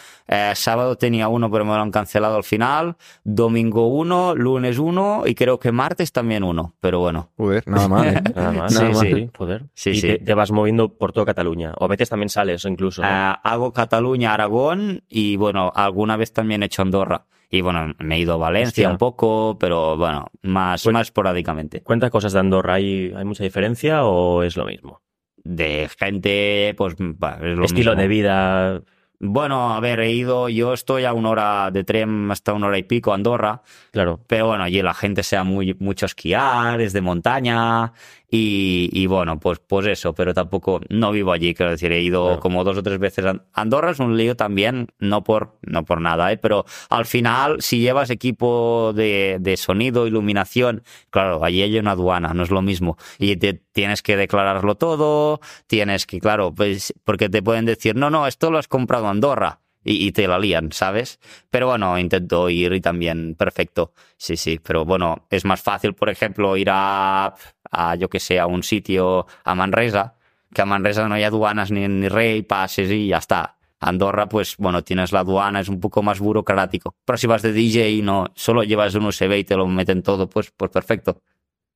[0.55, 5.35] sábado tenía uno, pero me lo han cancelado al final, domingo 1, lunes 1 y
[5.35, 7.31] creo que martes también uno, pero bueno.
[7.37, 8.09] Joder, nada mal.
[8.09, 8.23] ¿eh?
[8.35, 8.73] Nada más.
[8.73, 9.15] Sí, nada sí.
[9.15, 9.31] más.
[9.37, 9.65] Joder.
[9.75, 10.07] Sí, y sí.
[10.07, 11.75] Te, te vas moviendo por toda Cataluña.
[11.79, 13.03] O a veces también sales incluso.
[13.03, 13.09] ¿no?
[13.09, 17.27] Eh, hago Cataluña, Aragón y bueno, alguna vez también he hecho Andorra.
[17.55, 18.91] Y bueno, me he ido a Valencia Hostia.
[18.91, 21.83] un poco, pero bueno, más, Pues- más esporádicamente.
[21.83, 22.75] Cuenta cosas de Andorra.
[22.75, 25.03] ¿Hay, ¿Hay mucha diferencia o es lo mismo?
[25.37, 28.03] De gente, pues es lo Estilo mismo.
[28.03, 28.83] de vida.
[29.21, 32.77] Bueno, a ver, he ido, yo estoy a una hora de tren hasta una hora
[32.79, 33.63] y pico a Andorra,
[33.93, 34.21] Claro.
[34.27, 37.93] pero bueno, allí la gente sea muy, mucho esquiar, es de montaña
[38.37, 42.25] y, y bueno, pues, pues eso, pero tampoco, no vivo allí, quiero decir, he ido
[42.27, 42.41] Claro.
[42.41, 43.25] como dos o tres veces.
[43.27, 46.37] a Andorra es un lío también, no por, no por nada, ¿eh?
[46.37, 52.35] pero al final, si llevas equipo de, de sonido, iluminación, claro, allí hay una aduana,
[52.35, 57.29] no es lo mismo, y te tienes que declararlo todo, tienes que, claro, pues, porque
[57.29, 59.61] te pueden decir, no, no, esto lo has comprado en Andorra.
[59.87, 61.21] Y, y te la lían, ¿sabes?
[61.51, 63.93] Pero bueno, intento ir y también perfecto.
[64.17, 67.35] Sí, sí, pero bueno, es más fácil, por ejemplo, ir a,
[67.75, 70.15] a yo que sé, a un sitio, a Manresa,
[70.53, 73.57] que a Manresa no hay aduanas ni, ni rey, pases y ya está.
[73.81, 76.95] Andorra, pues bueno, tienes la aduana, es un poco más burocrático.
[77.05, 80.03] Pero si vas de DJ y no, solo llevas un USB y te lo meten
[80.03, 81.21] todo, pues, pues perfecto.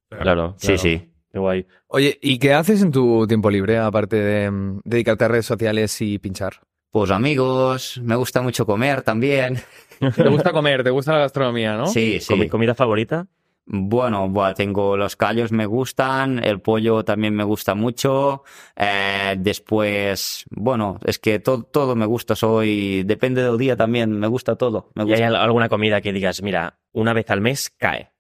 [0.09, 0.55] Claro.
[0.59, 0.79] Sí, claro.
[0.83, 1.11] sí.
[1.31, 1.67] Qué guay.
[1.89, 6.01] Oye, ¿y qué haces en tu tiempo libre, aparte de mm, dedicarte a redes sociales
[6.01, 6.55] y pinchar?
[6.91, 9.61] Pues amigos, me gusta mucho comer también.
[10.17, 10.83] ¿Te gusta comer?
[10.83, 11.87] ¿Te gusta la gastronomía, no?
[11.89, 12.33] Sí, sí.
[12.33, 13.27] ¿Comi- ¿Comida favorita?
[13.71, 18.43] Bueno, buah, tengo los callos me gustan, el pollo también me gusta mucho.
[18.75, 24.27] eh, después, bueno, es que to- todo me gusta, soy, depende del día también, me
[24.27, 24.91] gusta todo.
[24.95, 28.11] Me ¿Y hay alguna comida que digas, mira, una vez al mes cae?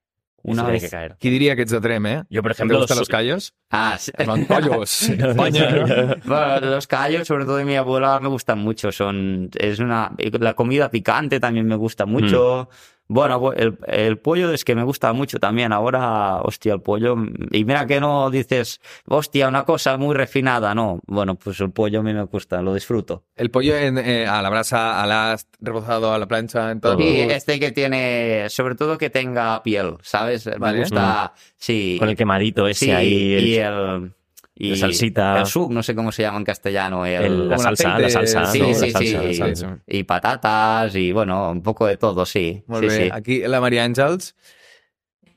[0.43, 0.83] Una vez.
[0.85, 1.17] que caer.
[1.19, 2.23] Qui diria que ets de Trem, eh?
[2.31, 3.55] Yo, por ¿Te ejemplo, gustan los callos?
[3.71, 4.13] Ah, sí.
[4.25, 5.03] Los callos.
[5.11, 5.87] España, ¿no?
[6.25, 8.93] Bueno, los callos, sobre todo de mi abuela, me gustan mucho.
[8.93, 12.69] Son, es una, la comida picante también me gusta mucho.
[13.11, 15.73] Bueno, bu- el, el pollo es que me gusta mucho también.
[15.73, 17.17] Ahora, hostia, el pollo.
[17.51, 20.75] Y mira que no dices, hostia, una cosa muy refinada.
[20.75, 23.25] No, bueno, pues el pollo a mí me gusta, lo disfruto.
[23.35, 27.01] El pollo en, eh, a la brasa, al ast, rebozado a la plancha, en todo.
[27.01, 30.45] Y este que tiene, sobre todo que tenga piel, ¿sabes?
[30.59, 30.77] Vale.
[30.79, 31.97] Me gusta, sí.
[31.99, 33.33] Con el quemadito ese sí, ahí.
[33.35, 34.13] el- y el.
[34.61, 35.39] Y la salsita.
[35.39, 37.07] El sub, no sé cómo se llama en castellano.
[37.07, 38.47] El, el- la salsa, aceite, la salsa.
[38.47, 38.75] Sí, ¿no?
[38.75, 39.35] sí, La sí.
[39.35, 42.65] salsa, y patatas y bueno, un poco de todo, sí.
[42.67, 43.05] Molt sí, bé.
[43.05, 43.11] sí.
[43.13, 44.35] Aquí la Maria Àngels.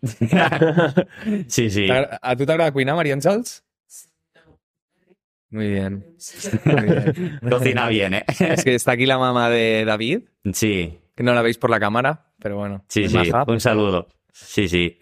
[1.48, 1.88] Sí, sí.
[1.92, 3.64] A tu t'agrada cuinar, Maria Àngels?
[5.52, 6.06] Muy bien.
[6.66, 7.40] Muy bien.
[7.50, 8.26] Cocina bien, ¿eh?
[8.40, 10.22] Es que está aquí la mamá de David,
[10.54, 12.84] Sí, que no la veis por la cámara, pero bueno.
[12.88, 13.16] sí, sí.
[13.16, 13.44] maja.
[13.48, 14.08] Un saludo.
[14.34, 14.98] Sí, sí.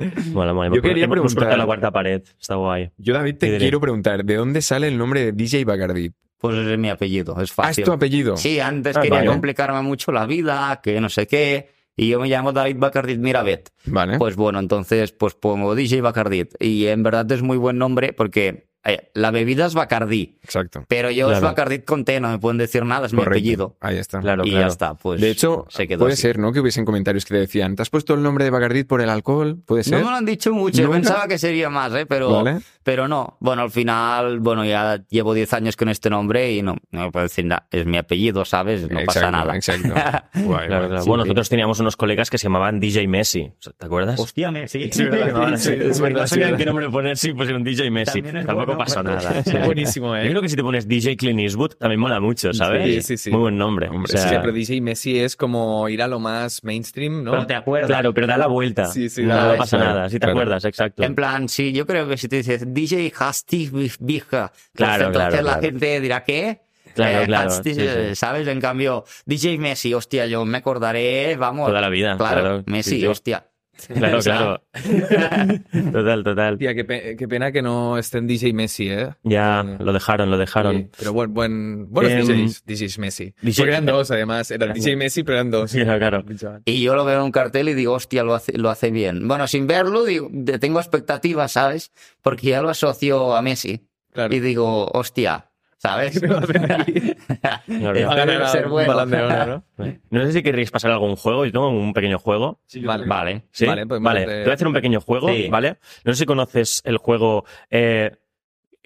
[0.32, 0.70] Mola, mola.
[0.74, 2.22] Yo quería Hemos- preguntar- la cuarta pared.
[2.40, 2.90] Está guay.
[2.96, 6.10] Yo, David, te quiero preguntar, ¿de dónde sale el nombre de DJ Bacardí?
[6.38, 7.84] Pues es mi apellido, es Ah, es fácil.
[7.84, 8.36] tu apellido.
[8.36, 9.30] Sí, antes Ah, quería vale.
[9.30, 11.68] complicarme mucho la vida, que no sé qué.
[11.96, 13.68] Y yo me llamo David Bacardit Mirabet.
[13.84, 14.16] Vale.
[14.16, 16.54] Pues bueno, entonces pues pongo DJ Bacardit.
[16.58, 18.69] Y en verdad es muy buen nombre porque
[19.14, 20.38] la bebida es Bacardí.
[20.42, 20.84] Exacto.
[20.88, 21.46] Pero yo es Claro.
[21.48, 23.76] Bacardit con T, no me pueden decir nada, es mi apellido.
[23.80, 24.20] Ahí está.
[24.20, 24.64] Claro, y claro.
[24.66, 25.20] ya está, pues.
[25.20, 26.22] de hecho, se quedó puede así.
[26.22, 26.52] ser, ¿no?
[26.52, 29.10] Que hubiesen comentarios que te decían, ¿te has puesto el nombre de Bacardí por el
[29.10, 29.58] alcohol?
[29.66, 29.98] ¿Puede No ser?
[30.04, 30.94] me lo han dicho mucho, ¿Nunca?
[30.96, 32.06] pensaba que sería más, ¿eh?
[32.06, 32.60] pero, Vale.
[32.82, 33.36] Pero no.
[33.40, 37.10] Bueno, al final, bueno, ya llevo 10 años con este nombre y no, no me
[37.10, 37.66] puedo decir nada.
[37.70, 38.90] Es mi apellido, ¿sabes?
[38.90, 39.54] No pasa nada.
[39.54, 39.88] Exacto.
[40.34, 40.66] Guay, Claro, guay.
[40.66, 41.02] claro.
[41.02, 41.28] Sí, bueno, sí.
[41.28, 43.52] nosotros teníamos unos colegas que se llamaban DJ Messi.
[43.78, 44.18] ¿Te acuerdas?
[44.18, 44.88] Hostia, me sí.
[44.92, 46.20] Sí, verdad, sí, es verdad.
[46.22, 48.22] No sí, sabían qué nombre poner, sí, pusieron DJ Messi.
[48.22, 49.16] Tampoco bueno, pasó bueno.
[49.18, 49.40] nada.
[49.40, 50.30] Es buenísimo, Yo ¿eh?
[50.30, 52.84] creo que si te pones DJ Clint Eastwood también mola mucho, ¿sabes?
[52.84, 53.30] Sí, sí, sí.
[53.30, 53.88] Muy buen nombre.
[53.88, 57.32] Hombre, O sea, Sí, pero DJ Messi es como ir a lo más mainstream, ¿no?
[57.32, 57.88] Pero te acuerdas.
[57.88, 58.86] Claro, pero da la vuelta.
[58.86, 60.08] Sí, sí, no, no pasa nada.
[60.08, 61.02] Si te acuerdas, exacto.
[61.02, 65.12] En plan, sí, yo creo que si te dices DJ Hasty Bija, pues Claro, entonces
[65.30, 65.62] claro, la claro.
[65.62, 66.60] gente dirá, ¿qué?
[66.94, 68.14] Claro, Eh, claro, sí, sí.
[68.14, 68.48] ¿Sabes?
[68.48, 71.68] En cambio, DJ Messi, hostia, yo me acordaré, vamos.
[71.68, 72.62] Toda la vida, Claro, claro.
[72.66, 73.06] Messi, sí.
[73.06, 73.46] hostia.
[73.94, 74.62] Claro, claro.
[75.92, 76.58] total, total.
[76.58, 79.10] Tía, qué, pe- qué pena que no esté en DJ Messi, ¿eh?
[79.22, 80.76] Ya, lo dejaron, lo dejaron.
[80.76, 83.34] Sí, pero buen, buen, buenos Em, DJs, DJs Messi.
[83.42, 84.50] DJ Porque eran dos, además.
[84.50, 85.70] Era DJ Messi, pero eran dos.
[85.70, 86.24] Sí, claro.
[86.64, 89.26] Y yo lo veo en un cartel y digo, hostia, lo hace, lo hace bien.
[89.28, 91.92] Bueno, sin verlo, digo, tengo expectativas, ¿sabes?
[92.22, 93.86] Porque ya lo asocio a Messi.
[94.12, 94.34] Claro.
[94.34, 95.49] Y digo, hostia,
[95.80, 96.22] ¿sabes?
[96.28, 96.40] ¿no?
[100.10, 101.44] No sé si queréis pasar algún juego.
[101.46, 102.60] Yo tengo un pequeño juego.
[102.82, 103.06] Vale.
[103.06, 103.42] Vale.
[103.50, 103.66] ¿Sí?
[103.66, 105.48] Vale, podemos, Vale, te voy a hacer un pequeño juego, Sí.
[105.48, 105.78] ¿vale?
[106.04, 108.16] No sé si conoces el juego eh,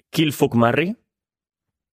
[0.09, 0.95] Kill Fuck Marry.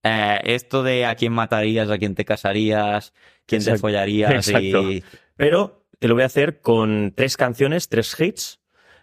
[0.03, 3.13] Eh, esto de a quién matarías, a quién te casarías,
[3.45, 3.81] quién te Exacto.
[3.81, 4.91] follarías Exacto.
[4.91, 5.03] y...
[5.35, 8.59] Pero te lo voy a hacer con tres canciones, tres hits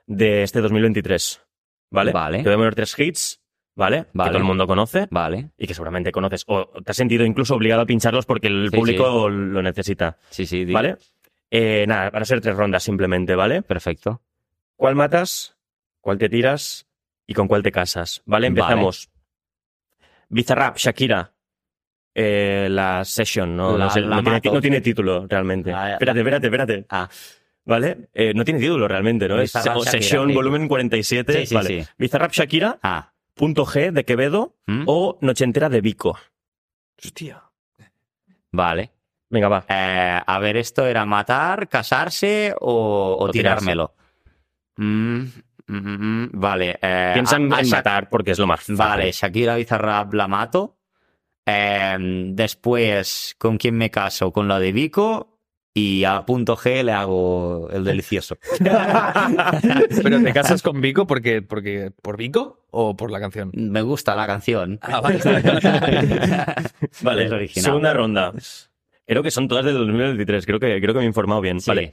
[0.07, 1.43] de este 2023.
[1.91, 2.13] ¿Vale?
[2.13, 2.39] Vale.
[2.39, 3.40] Te voy a poner tres hits,
[3.81, 4.03] ¿vale?
[4.05, 4.31] Que Vale.
[4.31, 6.45] todo el mundo conoce Vale, y que seguramente conoces.
[6.47, 10.19] O te has sentido incluso obligado a pincharlos porque el Sí, público lo necesita.
[10.31, 10.65] sí, sí.
[10.65, 10.97] di- ¿Vale?
[11.51, 13.63] Eh, nada, van a ser tres rondas simplemente, ¿vale?
[13.63, 14.21] Perfecto.
[14.77, 15.57] ¿Cuál matas?
[16.01, 16.87] ¿Cuál te tiras?
[17.27, 18.23] ¿Y con cuál te casas?
[18.27, 18.47] ¿Vale?
[18.47, 19.09] Empezamos.
[20.29, 21.33] Bizarrap, Shakira.
[22.15, 24.53] Eh, la session, no, La- no, sé, no tiene, mato.
[24.53, 25.71] no tiene título realmente.
[25.71, 26.87] La- espérate, espérate, espérate.
[26.91, 27.09] Ah,
[27.65, 28.09] ¿Vale?
[28.15, 29.37] Eh, no tiene título realmente, ¿no?
[29.41, 30.35] Es Bizarrap, o Shakira, sesión sí.
[30.35, 31.33] volumen 47.
[31.41, 31.85] Sí, sí, vale.
[31.85, 31.91] sí.
[31.99, 33.13] Bizarrap, Shakira, ah.
[33.41, 34.83] Punto G de Quevedo ¿Mm?
[34.87, 36.19] o Noche entera de Vico.
[37.03, 37.43] Hostia.
[38.53, 38.91] Vale.
[39.31, 39.65] Venga, va.
[39.69, 43.61] Eh, a ver, ¿esto era matar, casarse o, o O tirarse.
[43.65, 43.95] tirármelo?
[44.77, 45.21] Mm,
[45.69, 45.75] mm,
[46.25, 46.79] mm, vale.
[46.83, 48.77] eh, Piensa en, a- matar porque es lo más fácil.
[48.77, 50.77] Vale, Shakira Bizarrap la mato.
[51.47, 51.97] Eh,
[52.33, 54.33] después, ¿con quién me caso?
[54.33, 55.30] Con la de Vico.
[55.81, 58.37] Y a punto G le hago el delicioso.
[60.03, 63.51] ¿Pero te casas con Vico porque, porque, por Vico o por la canción?
[63.55, 64.79] Me gusta la canción.
[64.83, 65.19] Ah, vale.
[67.03, 67.65] Vale, Es original.
[67.65, 68.33] segunda ronda.
[69.07, 71.61] Creo que son todas del 2023, creo que, creo que me he informado bien.
[71.61, 71.71] Sí.
[71.71, 71.93] Vale.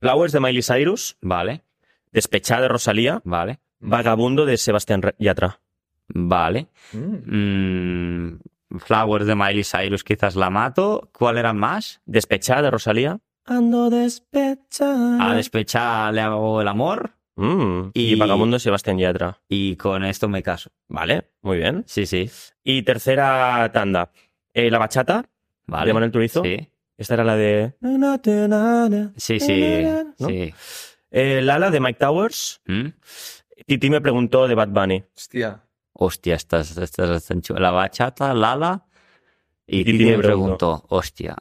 [0.00, 1.62] Flowers de Miley Cyrus, Vale,
[2.12, 3.58] Despechada de Rosalía, vale.
[3.80, 5.60] Vagabundo de Sebastián Yatra.
[6.08, 6.68] Vale.
[6.92, 8.28] Mm.
[8.34, 8.40] Mm,
[8.78, 11.10] Flowers de Miley Cyrus quizás la mato.
[11.12, 12.00] ¿Cuál era más?
[12.06, 13.18] Despechada de Rosalía.
[13.48, 15.30] Ando despechada.
[15.30, 18.14] A despechar le hago el amor Mm, y...
[18.14, 19.40] Y- Vagabundo Sebastián Yatra.
[19.48, 20.70] y con esto me caso.
[20.88, 21.84] Vale, muy bien.
[21.86, 22.28] Sí, sí.
[22.64, 24.10] Y tercera tanda.
[24.52, 25.24] Eh, la bachata
[25.68, 25.86] Vale.
[25.86, 26.42] de Manuel Turizo.
[26.42, 27.74] Sí, Esta era la de...
[29.16, 29.82] sí, sí.
[30.18, 30.26] ¿No?
[30.28, 30.52] sí.
[31.12, 32.60] Eh, Lala de Mike Towers.
[32.66, 32.88] ¿Mm?
[33.66, 35.04] Titi me preguntó de Bad Bunny.
[35.16, 35.62] Hostia.
[35.92, 37.30] Hostia, estas, estas.
[37.50, 38.84] La bachata, Lala.
[39.64, 41.36] Y Titi Titi me me preguntó, hostia,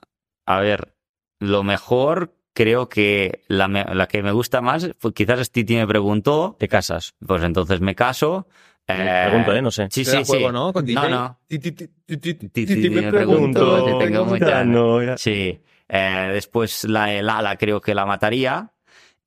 [0.46, 0.94] a ver,
[1.40, 5.76] lo mejor creo que la, me- la que me gusta más, pues quizás es Titi
[5.76, 7.14] me preguntó, Te casas.
[7.26, 8.48] pues entonces me caso.
[8.88, 9.62] Eh, Pregunto, ¿eh?
[9.62, 9.88] No sé.
[9.92, 10.54] Sí, sí, juego, sí.
[10.54, 10.74] ¿no?
[10.74, 11.10] Con No, DJ.
[11.10, 11.40] no.
[11.48, 15.62] Ti, ti, ti, ti, ti, ti, Ti, ti, ti, me si tengo mucha- no, Sí.
[15.90, 18.72] Eh, después la de Lala creo que la mataría.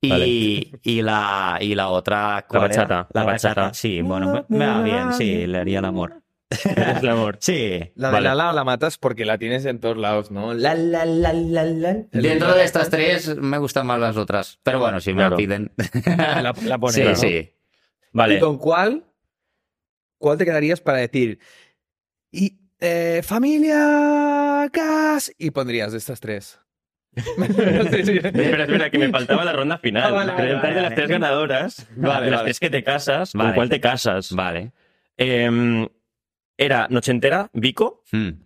[0.03, 0.79] Y, Vale.
[0.83, 2.45] y, la, y la otra.
[2.49, 2.81] ¿cuál era?
[2.81, 3.61] bachata, La la bachata.
[3.61, 3.73] bachata.
[3.75, 6.20] Sí, bueno, me, me va bien, sí, le haría el amor.
[6.51, 7.37] Es el amor.
[7.39, 7.79] Sí.
[7.95, 8.27] La de Vale.
[8.29, 10.53] Lala la matas porque la tienes en todos lados, ¿no?
[10.53, 11.93] La, la, la, la, la.
[12.11, 14.59] Dentro de estas tres me gustan más las otras.
[14.63, 15.31] Pero bueno, si me Claro.
[15.31, 15.71] lo piden.
[16.05, 17.15] La, la pones, sí, ¿no?
[17.15, 17.27] sí.
[17.27, 17.53] ¿Y
[18.11, 18.39] Vale.
[18.39, 19.05] con cuál?
[20.17, 21.39] ¿Cuál te quedarías para decir?
[22.31, 25.31] Y eh, familia, gas.
[25.37, 26.59] Y pondrías de estas tres.
[27.15, 30.03] Espera, espera, que me faltaba la ronda final.
[30.03, 30.95] Ah, vale, vale, Preguntar vale, de las vale.
[30.95, 32.47] tres ganadoras, Vale, de las vale.
[32.49, 33.55] tres que te casas, ¿con Vale.
[33.55, 34.31] cuál te casas?
[34.33, 34.71] Vale.
[35.17, 35.87] Em,
[36.63, 38.43] era Nochentera, Vico, Hmm.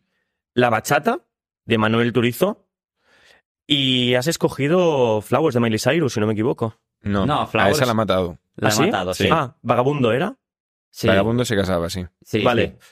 [0.53, 1.19] La Bachata,
[1.65, 2.67] de Manuel Turizo,
[3.67, 6.79] y has escogido Flowers de Miley Cyrus, si no me equivoco.
[7.01, 8.39] No, No, a Flowers- esa la ha matado.
[8.55, 8.81] La ¿Ah, he sí?
[8.83, 9.27] matado, sí.
[9.31, 10.37] Ah, Vagabundo era.
[10.91, 11.07] Sí.
[11.07, 12.05] Vagabundo se casaba, sí.
[12.21, 12.77] Sí, vale.
[12.79, 12.87] sí.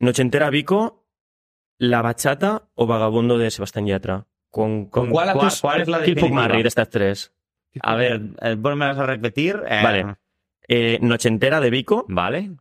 [0.00, 1.04] Nochentera, Vico,
[1.78, 4.26] La Bachata o Vagabundo de Sebastián Yatra.
[4.50, 5.60] ¿Con, ¿Con cuál ¿Cuál, haces?
[5.60, 6.28] cuál es la definitiva?
[6.42, 7.32] Marry de estas tres?
[7.82, 9.60] A ver, eh, a repetir.
[9.66, 10.16] eh, Vale.
[10.68, 12.52] Eh, Nochentera de Vico, Vale.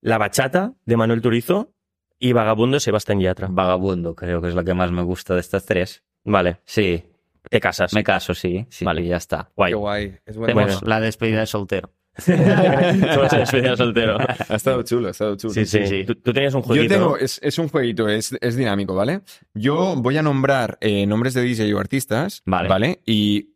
[0.00, 1.72] La Bachata de Manuel Turizo
[2.18, 3.48] y Vagabundo Sebastián Yatra.
[3.50, 6.02] Vagabundo, creo que es la que más me gusta de estas tres.
[6.24, 7.04] Vale, Sí,
[7.48, 7.92] te casas.
[7.94, 8.66] me caso, sí.
[8.70, 9.06] sí Vale.
[9.06, 9.50] ya está.
[9.56, 9.72] Guay.
[9.72, 10.18] Qué guay.
[10.26, 10.54] Es bueno.
[10.54, 11.92] Tenemos la despedida de soltero.
[12.26, 14.16] Despedida soltero.
[14.48, 15.52] Ha estado chulo, ha estado chulo.
[15.52, 15.86] Sí, sí.
[15.86, 16.04] sí.
[16.04, 16.94] Tú, tú tenías un Yo jueguito.
[16.94, 17.16] tengo, ¿no?
[17.16, 19.20] es, es un jueguito, es, es dinámico, ¿vale?
[19.54, 23.00] Yo voy a nombrar eh, nombres de DJ o artistas, Vale.
[23.04, 23.54] Y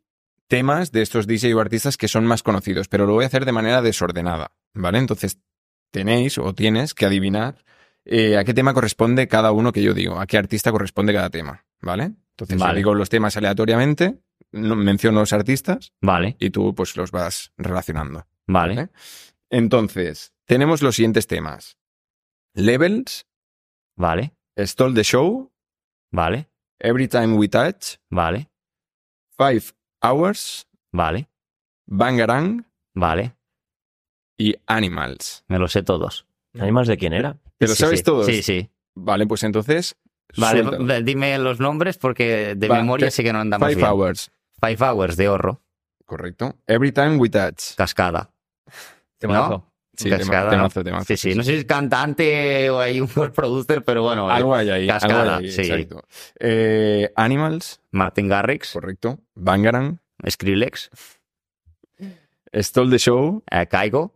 [0.48, 3.44] temas de estos DJ o artistas que son más conocidos, pero lo voy a hacer
[3.44, 4.98] de manera desordenada, ¿vale?
[4.98, 5.38] Entonces
[5.90, 7.64] tenéis o tienes que adivinar
[8.04, 11.30] eh, a qué tema corresponde cada uno que yo digo, a qué artista corresponde cada
[11.30, 12.12] tema, ¿vale?
[12.32, 14.18] Entonces yo digo los temas aleatoriamente,
[14.52, 18.26] no- menciono los artistas Vale, y tú pues los vas relacionando.
[18.46, 18.74] vale.
[18.74, 18.90] ¿Vale?
[19.50, 21.76] Entonces, tenemos los siguientes temas.
[22.54, 23.26] Levels,
[23.96, 25.52] Vale, Stall the Show,
[26.10, 26.48] vale,
[26.78, 28.48] Every Time We Touch, vale,
[29.36, 29.62] Five
[30.02, 31.28] Hours, vale,
[31.86, 33.34] Bangarang vale.
[34.40, 35.44] Y Animals.
[35.48, 36.26] Me lo sé todos.
[36.58, 37.36] ¿Animales de quién era?
[37.58, 38.04] ¿Te lo Sí, sabes sí.
[38.04, 38.26] todos?
[38.26, 38.70] Sí, sí.
[38.94, 39.96] Vale, pues entonces.
[40.36, 41.02] Vale, suéltalo.
[41.02, 43.88] dime los nombres porque de Va, memoria te- sí que no andamos Five bien.
[43.88, 44.30] Hours.
[44.60, 45.60] Five Hours de Horro.
[46.06, 46.56] Correcto.
[46.66, 47.74] Every Time We Touch.
[47.76, 48.30] Cascada.
[49.18, 49.66] Temazo.
[49.96, 50.42] Sí, Cascada.
[50.44, 54.02] tema- temazo, temazo, sí, sí, No sé si es cantante o hay un producer, pero
[54.04, 54.30] bueno.
[54.30, 54.86] Algo hay ahí.
[54.86, 55.60] Cascada, algo hay ahí, sí.
[55.70, 56.04] exacto.
[56.38, 57.80] Eh, Animals.
[57.90, 59.18] Martin Garrix, Correcto.
[59.34, 60.00] Bangarang.
[60.28, 60.90] Skrillex,
[62.52, 63.42] Stall the Show.
[63.50, 64.14] eh, Kaigo,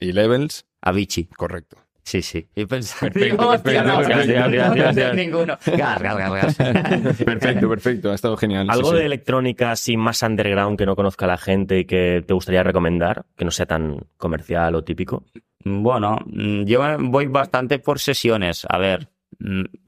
[0.00, 0.64] Y Levels.
[0.82, 1.26] Avicii.
[1.26, 1.76] Correcto.
[2.02, 2.48] Sí, sí.
[2.56, 5.58] Y pensaba, Perfecto, perfecto, ninguno.
[5.64, 7.16] Gas, gas, gas, gas.
[7.24, 8.10] Perfecto, perfecto.
[8.10, 8.68] Ha estado genial.
[8.68, 8.96] ¿Algo sí.
[8.96, 13.26] de electrónica así más underground que no conozca la gente y que te gustaría recomendar?
[13.36, 15.24] Que no sea tan comercial o típico.
[15.62, 18.66] Bueno, mm, yo voy bastante por sesiones.
[18.68, 19.08] A ver,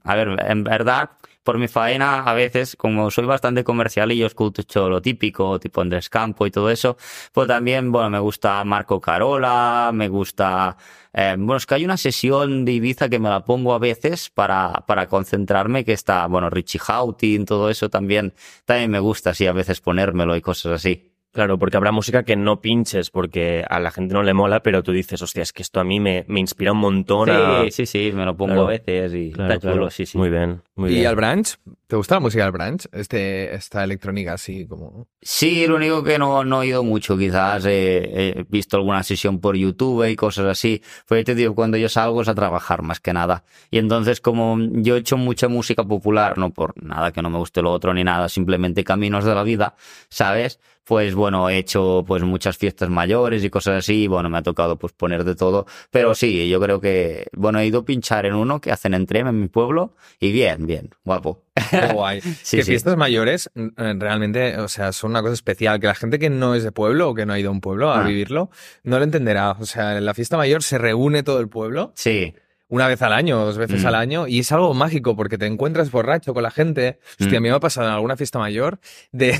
[0.03, 1.11] a ver, en verdad,
[1.43, 5.81] por mi faena, a veces, como soy bastante comercial y yo escucho lo típico, tipo
[5.81, 6.97] Andrés Campo y todo eso,
[7.31, 10.77] pues también, bueno, me gusta Marco Carola, me gusta,
[11.13, 14.29] eh, bueno, es que hay una sesión de Ibiza que me la pongo a veces
[14.29, 18.33] para, para concentrarme, que está, bueno, Richie Houghton, todo eso también,
[18.65, 21.12] también me gusta así a veces ponérmelo y cosas así.
[21.33, 24.83] Claro, porque habrá música que no pinches porque a la gente no le mola, pero
[24.83, 27.63] tú dices, hostia, es que esto a mí me, me inspira un montón a...
[27.63, 28.67] Sí, sí, sí, me lo pongo Claro.
[28.67, 29.89] a veces y Claro, está chulo, claro.
[29.89, 30.15] sí, sí.
[30.17, 31.07] Muy bien, muy ¿Y bien.
[31.07, 31.55] al branch?
[31.87, 32.85] ¿Te gusta la música del branch?
[32.91, 35.07] Este, esta electrónica así como...
[35.23, 39.39] Sí, lo único que no, no he ido mucho, quizás eh, he visto alguna sesión
[39.39, 40.83] por YouTube y cosas así.
[41.07, 43.43] Pues te digo, cuando yo salgo es a trabajar más que nada.
[43.71, 47.39] Y entonces como yo he hecho mucha música popular, no por nada que no me
[47.39, 49.73] guste lo otro ni nada, simplemente caminos de la vida,
[50.09, 50.59] ¿sabes?
[50.85, 54.43] Pues bueno, he hecho pues muchas fiestas mayores y cosas así, y bueno, me ha
[54.43, 55.65] tocado pues poner de todo.
[55.91, 59.05] Pero sí, yo creo que, bueno, he ido a pinchar en uno que hacen en
[59.05, 61.41] Trem en mi pueblo y bien, bien, guapo.
[61.69, 62.19] Qué guay.
[62.43, 62.71] Sí, que sí.
[62.71, 65.79] fiestas mayores eh, realmente, o sea, son una cosa especial.
[65.79, 67.61] Que la gente que no es de pueblo o que no ha ido a un
[67.61, 68.03] pueblo a Ah.
[68.03, 68.49] vivirlo,
[68.83, 69.51] no lo entenderá.
[69.51, 72.33] O sea, en la fiesta mayor se reúne todo el pueblo Sí.
[72.67, 73.87] una vez al año, dos veces Mm.
[73.87, 76.99] al año, y es algo mágico porque te encuentras borracho con la gente.
[77.21, 77.43] Hostia, a Mm.
[77.43, 78.79] mí me ha pasado en alguna fiesta mayor
[79.13, 79.39] de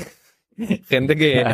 [0.88, 1.44] gente que,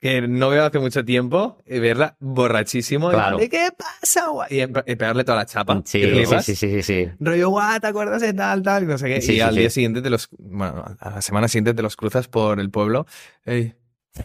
[0.00, 3.10] que no veo hace mucho tiempo y verla borrachísimo.
[3.10, 3.36] y Claro.
[3.38, 4.48] de, ¿Qué pasa, guay?
[4.50, 5.82] Y, y pegarle toda la chapa.
[5.84, 7.08] Sí, sí, sí, sí, sí, sí.
[7.20, 8.84] Rollo, guau, ¿te acuerdas de tal, tal?
[8.84, 9.20] Y no sé qué.
[9.20, 9.60] Sí, y sí, al sí.
[9.60, 13.06] día siguiente te los, bueno, a la semana siguiente te los cruzas por el pueblo.
[13.44, 13.74] Ey.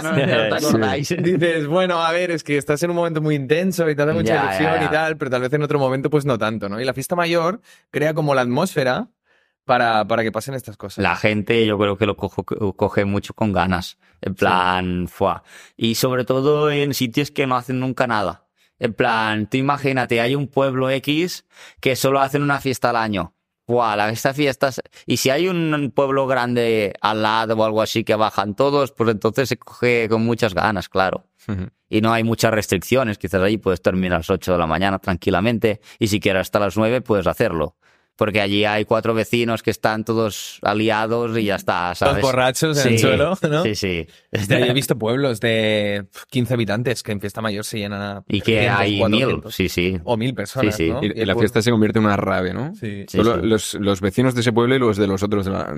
[0.00, 0.88] No-.
[0.96, 4.12] Dices, bueno, a ver, es que estás en un momento muy intenso y te hace
[4.12, 4.86] mucha Ya, ilusión ya, ya.
[4.86, 6.80] y tal, pero tal vez en otro momento pues no tanto, ¿no?
[6.80, 9.08] Y la fiesta mayor crea como la atmósfera
[9.70, 11.00] para, para que pasen estas cosas.
[11.00, 12.44] La gente yo creo que lo cojo-
[12.76, 13.98] coge mucho con ganas.
[14.20, 15.44] En plan, fuá.
[15.76, 18.46] Y sobre todo en sitios que no hacen nunca nada.
[18.80, 21.44] En plan, tú imagínate, hay un pueblo X
[21.80, 23.34] que solo hacen una fiesta al año.
[23.64, 24.66] Fuá, la, esta fiesta...
[24.68, 28.90] es- Y si hay un pueblo grande al lado o algo así que bajan todos,
[28.90, 31.26] pues entonces se coge con muchas ganas, claro.
[31.88, 33.18] Y no hay muchas restricciones.
[33.18, 35.80] Quizás ahí puedes terminar a las 8 de la mañana tranquilamente.
[35.98, 37.76] Y si quieres hasta las 9, puedes hacerlo.
[38.20, 42.20] Porque allí hay cuatro vecinos que están todos aliados y ya está, Los ¿sabes?
[42.20, 43.62] borrachos en el suelo, ¿no?
[43.62, 44.06] Sí, sí.
[44.46, 48.42] Yo he visto pueblos de 15 habitantes que en fiesta mayor se llenan a Y
[48.42, 49.00] que 300, hay mil.
[49.00, 49.98] 400, Sí, sí.
[50.04, 50.90] o mil personas, Sí, sí.
[50.90, 51.02] ¿no?
[51.02, 52.74] Y, y la fiesta se convierte en una rave, ¿no?
[52.74, 53.06] Sí.
[53.08, 53.46] Sí, Solo sí.
[53.46, 55.74] Los, los vecinos de ese pueblo y los de los otros de la-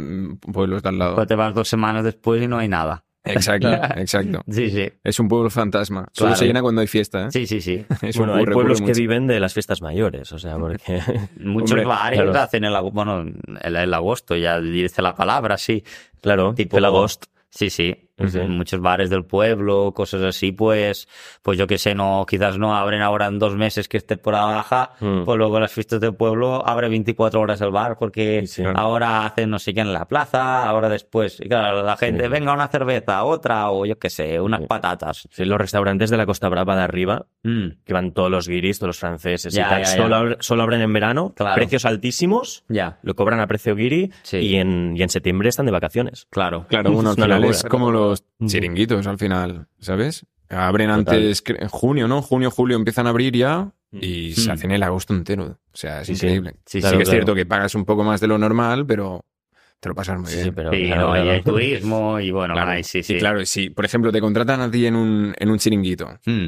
[0.53, 1.15] pueblos de al lado.
[1.15, 3.05] Pues te vas dos semanas después y no hay nada.
[3.25, 4.43] Exacto, exacto.
[4.51, 4.89] Sí, sí.
[5.05, 6.09] Es un pueblo fantasma.
[6.13, 6.37] Solo Claro.
[6.37, 7.31] se llena cuando hay fiesta, ¿eh?
[7.31, 7.85] Sí, sí, sí.
[8.03, 8.99] Eso bueno, hay pueblos que mucho.
[8.99, 11.01] viven de las fiestas mayores, o sea, porque...
[11.41, 12.39] Muchos Hombre, bares claro.
[12.41, 13.21] hacen el, bueno,
[13.63, 15.85] el, el agosto, ya dice la palabra, sí.
[16.21, 17.29] claro, Tipo- el agosto.
[17.51, 17.95] Sí, sí.
[18.27, 18.39] Sí, sí.
[18.41, 21.09] En muchos bares del pueblo, cosas así, pues,
[21.43, 24.47] pues yo que sé, no, quizás no abren ahora en dos meses que es temporada
[24.57, 25.25] baja, Mm.
[25.25, 28.65] pues luego las fiestas del pueblo abre 24 horas el bar porque Sí, sí.
[28.75, 32.29] ahora hacen no sé qué en la plaza, ahora después, y claro, la gente, Sí.
[32.29, 34.67] venga una cerveza, otra, o yo que sé, unas Sí.
[34.67, 35.29] patatas.
[35.31, 38.79] Sí, los restaurantes de la Costa Brava de arriba, Mm, que van todos los guiris,
[38.79, 39.97] todos los franceses Ya, y tal, ya, ya.
[40.03, 41.55] Solo, abren, solo abren en verano, Claro.
[41.57, 44.37] precios altísimos, ya, lo cobran a precio guiri Sí.
[44.39, 46.27] y, en, y en septiembre están de vacaciones.
[46.31, 46.67] claro.
[46.69, 50.27] Claro, bueno, Es una es como los chiringuitos, al final, ¿sabes?
[50.49, 51.17] Abren Total.
[51.17, 52.21] antes, en junio, ¿no?
[52.23, 55.59] Junio, julio empiezan a abrir ya y se hacen el agosto entero.
[55.73, 56.27] O sea, es Sí, sí.
[56.27, 56.53] increíble.
[56.67, 57.11] Sí, Sí, sí, que es claro.
[57.11, 59.25] cierto que pagas un poco más de lo normal, pero
[59.81, 60.45] te lo pasas muy Sí, bien.
[60.47, 61.31] sí, pero Sí, claro, no, y claro.
[61.31, 62.71] hay turismo y bueno, Claro.
[62.71, 63.15] ay, sí, sí.
[63.15, 66.47] Y claro, si, por ejemplo, te contratan a ti en un, en un chiringuito, Mm,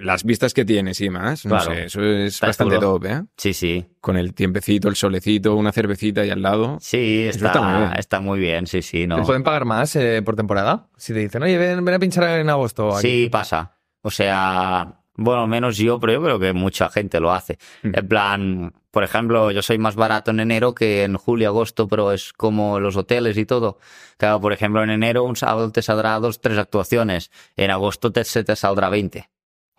[0.00, 1.74] las vistas que tienes y demás, no Claro.
[1.74, 2.92] sé, eso es Está bastante chulo.
[2.92, 3.22] top, ¿eh?
[3.36, 3.86] sí, sí.
[4.00, 6.78] Con el tiempecito, el solecito, una cervecita y al lado.
[6.80, 7.92] Sí, está, está muy bien.
[7.98, 9.16] está muy bien, sí, sí, no.
[9.16, 10.88] ¿Te pueden pagar más eh, por temporada?
[10.96, 12.96] Si te dicen, oye, ven, ven a pinchar en agosto.
[12.96, 13.08] aquí".
[13.24, 13.76] Sí, pasa.
[14.02, 17.58] O sea, bueno, menos yo, pero yo creo que mucha gente lo hace.
[17.82, 17.90] Mm.
[17.94, 22.12] En plan, por ejemplo, yo soy más barato en enero que en julio, agosto, pero
[22.12, 23.78] es como los hoteles y todo.
[24.18, 27.30] Claro, por ejemplo, en enero un sábado te saldrá dos, tres actuaciones.
[27.56, 29.28] En agosto te, se te saldrá 20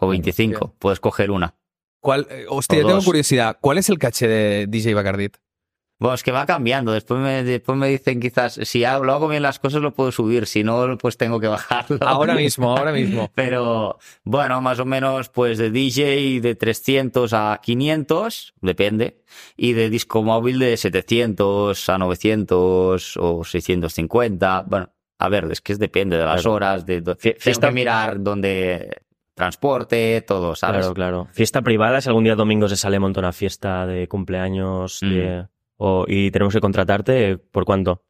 [0.02, 0.54] o 25.
[0.54, 0.80] hostia.
[0.80, 1.56] Puedes coger una.
[2.02, 3.58] ¿Cuál, eh, hostia, tengo curiosidad.
[3.62, 5.38] ¿Cuál es el caché de DJ Bacardit?
[6.00, 6.94] Bueno, es que va cambiando.
[6.94, 10.48] Después me, después me dicen quizás, si lo hago bien las cosas lo puedo subir,
[10.48, 12.00] si no, pues tengo que bajarlo.
[12.02, 13.30] Ahora mismo, ahora mismo.
[13.36, 19.22] Pero bueno, más o menos pues de DJ de 300 a 500, depende,
[19.56, 24.66] y de disco móvil de 700 a 900 o 650.
[24.68, 29.04] Bueno, a ver, es que es depende de las horas, de, tengo que mirar dónde
[29.42, 30.82] transporte, todo, ¿sabes?
[30.82, 31.28] Claro, claro.
[31.32, 35.10] Fiesta privada, si algún día domingo se sale monta una fiesta de cumpleaños Mm.
[35.10, 38.04] de- o- y tenemos que contratarte, ¿por cuánto?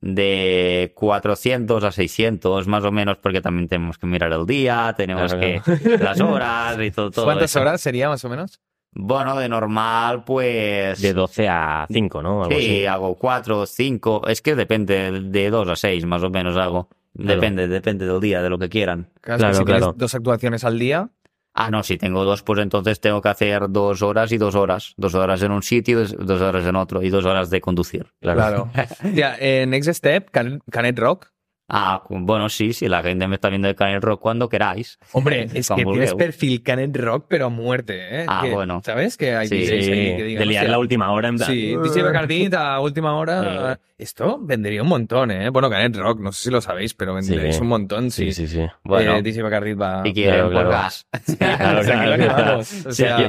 [0.00, 5.32] De 400 a 600 más o menos, porque también tenemos que mirar el día, tenemos
[5.32, 7.10] Claro, que las horas y todo.
[7.10, 7.60] todo ¿Cuántas eso.
[7.60, 8.60] horas sería más o menos?
[8.92, 11.00] Bueno, de normal, pues.
[11.00, 12.44] De 12 a 5, ¿no?
[12.44, 12.86] Algo Sí, así.
[12.86, 14.22] hago cuatro, cinco.
[14.28, 16.88] Es que depende de dos a seis, más o menos hago.
[17.14, 19.08] Depende, depende del día, de lo que quieran.
[19.20, 21.10] Claro, Claro, si tienes dos actuaciones al día.
[21.56, 24.94] Ah, no, si tengo dos, pues entonces tengo que hacer dos horas y dos horas.
[24.96, 28.06] Dos horas en un sitio, dos, horas en otro y dos horas de conducir.
[28.20, 28.68] Claro.
[28.72, 28.88] Claro.
[29.14, 31.28] Ya, en Next Step, Can- Canet Rock.
[31.66, 34.98] Ah, bueno, sí, sí, la gente me está viendo de Canet Rock cuando queráis.
[35.12, 38.26] Hombre, es que tienes perfil Canet Rock, pero a muerte, ¿eh?
[38.28, 38.82] Ah, Que, bueno.
[38.84, 39.16] ¿Sabes?
[39.16, 41.50] Que hay Sí, DJs ahí que digan, de liar "Hostia, la última hora en plan.
[41.50, 43.78] Sí, DJ Bacardit a última hora.
[43.96, 45.48] Esto vendería un montón, ¿eh?
[45.50, 47.62] Bueno, Canet Rock, no sé si lo sabéis, pero venderéis Sí.
[47.62, 48.32] un montón, sí.
[48.32, 48.66] Sí, sí, sí.
[48.82, 50.02] Bueno, Eh, DJ Bacardit va.
[50.02, 51.06] si quieren, claro, gas.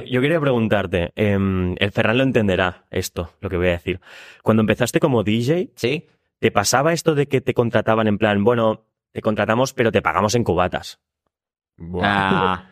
[0.10, 4.00] Yo quería preguntarte, em, el Ferran lo entenderá esto, lo que voy a decir.
[4.44, 6.06] Cuando empezaste como DJ, Sí.
[6.46, 10.36] ¿Te pasaba esto de que te contrataban en plan, bueno, te contratamos pero te pagamos
[10.36, 11.00] en cubatas?
[12.04, 12.66] Ah,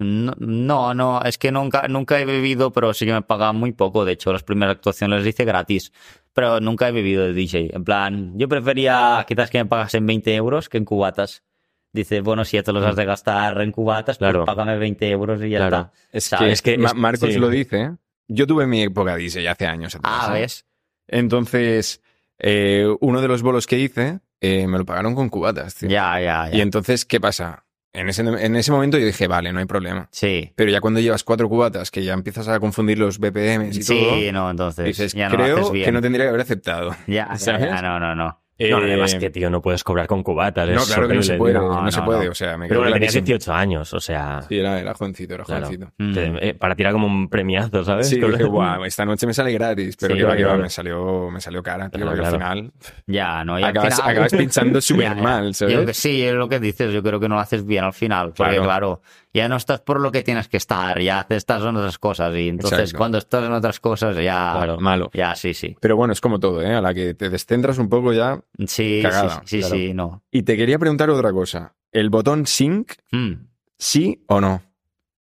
[0.00, 3.70] No, no, no, es que nunca, nunca he bebido, pero sí que me pagaban muy
[3.70, 4.04] poco.
[4.04, 5.92] De hecho, las primeras actuaciones las hice gratis.
[6.34, 7.70] Pero nunca he bebido de DJ.
[7.76, 11.44] En plan, yo prefería quizás que me pagasen 20 euros que en cubatas.
[11.92, 14.44] Dice, bueno, si ya te los has de gastar en cubatas, Claro.
[14.44, 15.76] pues págame 20 euros y ya Claro.
[15.76, 15.92] está.
[16.10, 16.46] Es ¿Sabes?
[16.46, 17.38] que, Es que Ma- es- Marcos sí.
[17.38, 17.92] lo dice.
[18.26, 20.12] Yo tuve mi época DJ hace años atrás.
[20.28, 20.40] Ah, ¿eh?
[20.42, 20.66] ¿ves?
[21.06, 22.02] Entonces,
[22.38, 25.74] eh, uno de los bolos que hice eh, me lo pagaron con cubatas.
[25.74, 25.88] tío.
[25.88, 26.56] Ya, ya, ya.
[26.56, 27.64] Y entonces, ¿qué pasa?
[27.92, 30.06] En ese, en ese momento yo dije, vale, no hay problema.
[30.12, 30.52] Sí.
[30.54, 33.98] Pero ya cuando llevas cuatro cubatas, que ya empiezas a confundir los BPMs y Sí,
[33.98, 35.84] todo, no, entonces dices, ya no lo creo haces bien.
[35.86, 36.90] que no tendría que haber aceptado.
[37.06, 37.62] Ya, ya, ¿sabes?
[37.62, 38.42] ya, no, no, no.
[38.58, 40.66] No, Eh, además que, tío, no puedes cobrar con cubatas.
[40.68, 42.30] No, es claro que no se puede, no, No, se puede, no.
[42.30, 43.24] o sea, me Pero bueno, clarísimo.
[43.26, 45.66] 18 años, o sea, Sí, era, era jovencito, era Claro.
[45.66, 45.92] jovencito.
[45.98, 46.12] Mm.
[46.14, 48.08] te- eh, para tirar como un premiazo, ¿sabes?
[48.08, 50.70] Sí, dije, guau, esta noche me sale gratis, pero Sí, que va, que va, me
[50.70, 52.72] salió, me salió cara, tío, Claro, al final
[53.06, 55.22] Ya, no, y al acabas, final- acabas pinchando súper Ya, ya.
[55.22, 55.96] mal, Yo que ¿sabes?
[55.98, 58.56] sí, es lo que dices, yo creo que no lo haces bien al final, porque
[58.56, 59.02] Claro.
[59.36, 62.48] Ya no estás por lo que tienes que estar, ya estás en otras cosas y
[62.48, 62.98] entonces Exacto.
[62.98, 64.78] cuando estás en otras cosas ya, Claro.
[64.80, 65.10] Malo.
[65.14, 66.74] ya sí, sí, Pero bueno, es como todo, ¿eh?
[66.74, 68.40] A la que te descentras un poco ya.
[68.66, 69.74] sí, Cagada, sí, sí, claro.
[69.76, 70.22] sí, no.
[70.30, 71.74] Y te quería preguntar otra cosa.
[71.92, 73.32] ¿El botón sync, Mm.
[73.78, 74.62] sí o no?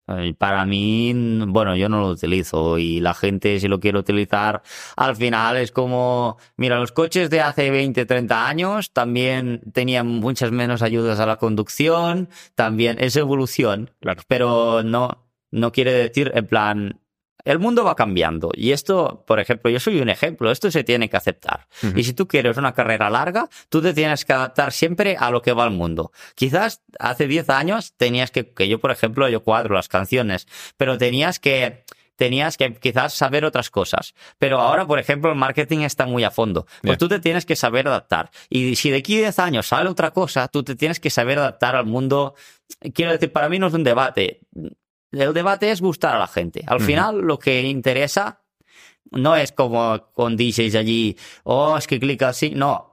[0.06, 1.12] Y Para mí,
[1.46, 4.62] bueno, yo no lo utilizo y la gente si lo quiere utilizar,
[4.96, 10.50] al final es como, mira, los coches de hace 20, 30 años también tenían muchas
[10.52, 14.22] menos ayudas a la conducción, también es evolución, Claro.
[14.28, 17.00] pero no, no quiere decir, en plan,
[17.44, 21.08] el mundo va cambiando y esto, por ejemplo, yo soy un ejemplo, esto se tiene
[21.10, 21.66] que aceptar.
[21.94, 25.42] Y si tú quieres una carrera larga, tú te tienes que adaptar siempre a lo
[25.42, 26.10] que va el mundo.
[26.34, 30.96] Quizás hace 10 años tenías que, que yo, por ejemplo, yo cuadro las canciones, pero
[30.98, 31.84] tenías que,
[32.16, 34.14] tenías que quizás saber otras cosas.
[34.38, 36.64] Pero ahora, por ejemplo, el marketing está muy a fondo.
[36.82, 36.96] Pues Ya.
[36.98, 38.30] tú te tienes que saber adaptar.
[38.48, 41.38] Y si de aquí a 10 años sale otra cosa, tú te tienes que saber
[41.38, 42.34] adaptar al mundo.
[42.94, 44.40] Quiero decir, para mí no es un debate.
[45.16, 46.64] El debate es gustar a la gente.
[46.66, 48.40] Al final, lo que interesa
[49.10, 52.50] no es como con DJs allí, oh, es que clica así.
[52.50, 52.90] No.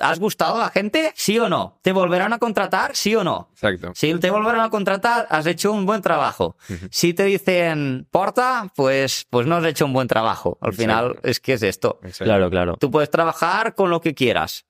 [0.00, 1.12] ¿Has gustado a la gente?
[1.16, 1.80] ¿Sí o no?
[1.82, 2.94] ¿Te volverán a contratar?
[2.94, 3.48] ¿Sí o no?
[3.54, 3.90] Exacto.
[3.96, 6.56] Si te volverán a contratar, has hecho un buen trabajo.
[6.92, 10.58] Si te dicen porta, pues, pues no has hecho un buen trabajo.
[10.60, 10.82] Al Exacto.
[10.82, 11.98] final es que es esto.
[12.02, 12.24] Exacto.
[12.24, 12.76] Claro, claro.
[12.76, 14.64] Tú puedes trabajar con lo que quieras.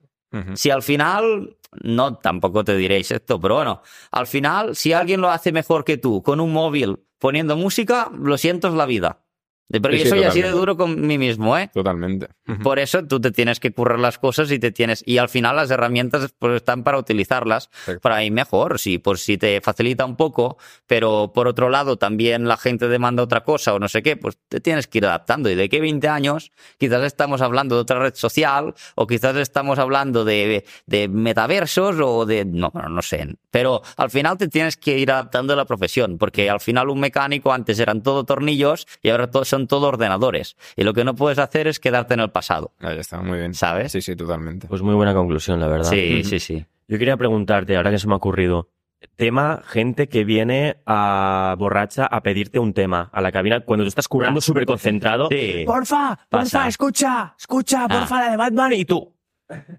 [0.55, 5.31] Si al final, no, tampoco te diréis esto, pero bueno, al final, si alguien lo
[5.31, 9.23] hace mejor que tú con un móvil poniendo música, lo siento, es la vida.
[9.71, 11.71] Porque Sí, yo soy así de duro con mí mismo, ¿eh?
[11.73, 12.29] Totalmente.
[12.63, 15.55] Por eso tú te tienes que currar las cosas y te tienes y al final
[15.57, 18.01] las herramientas pues, están para utilizarlas Perfecto.
[18.01, 20.57] para ir mejor, sí, por si te facilita un poco,
[20.89, 24.39] pero por otro lado también la gente demanda otra cosa o no sé qué, pues
[24.49, 25.49] te tienes que ir adaptando.
[25.49, 29.79] Y de qué 20 años quizás estamos hablando de otra red social o quizás estamos
[29.79, 34.77] hablando de, de metaversos o de no, no, no sé, pero al final te tienes
[34.77, 38.87] que ir adaptando a la profesión, porque al final un mecánico antes eran todo tornillos
[39.03, 40.57] y ahora to- son todo ordenadores.
[40.77, 42.73] Y lo que no puedes hacer es quedarte en el pasado.
[42.81, 43.55] Ah, ya está, muy bien.
[43.55, 43.93] ¿Sabes?
[43.93, 44.67] Sí, sí, totalmente.
[44.69, 45.89] Pues muy buena conclusión, la verdad.
[45.91, 46.65] Sí, sí, sí.
[46.89, 48.69] Yo quería preguntarte, ahora que se me ha ocurrido,
[49.17, 53.89] tema gente que viene a borracha a pedirte un tema a la cabina cuando tú
[53.89, 55.29] estás currando súper concentrado.
[55.31, 55.63] Sí.
[55.67, 56.69] Porfa, porfa, Pasa.
[56.69, 57.89] escucha, escucha, Ah.
[57.89, 59.15] porfa, la de Batman y tú.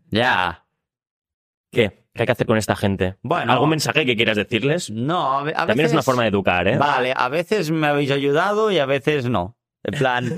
[0.10, 0.66] Ya.
[1.72, 2.02] ¿Qué?
[2.14, 3.16] ¿Qué hay que hacer con esta gente?
[3.22, 3.54] Bueno.
[3.54, 4.90] ¿Algún mensaje que quieras decirles?
[4.90, 6.78] No, a ve- a También es una veces- forma de educar, ¿eh?
[6.78, 9.56] Vale, a veces me habéis ayudado y a veces no.
[9.84, 10.30] En plan,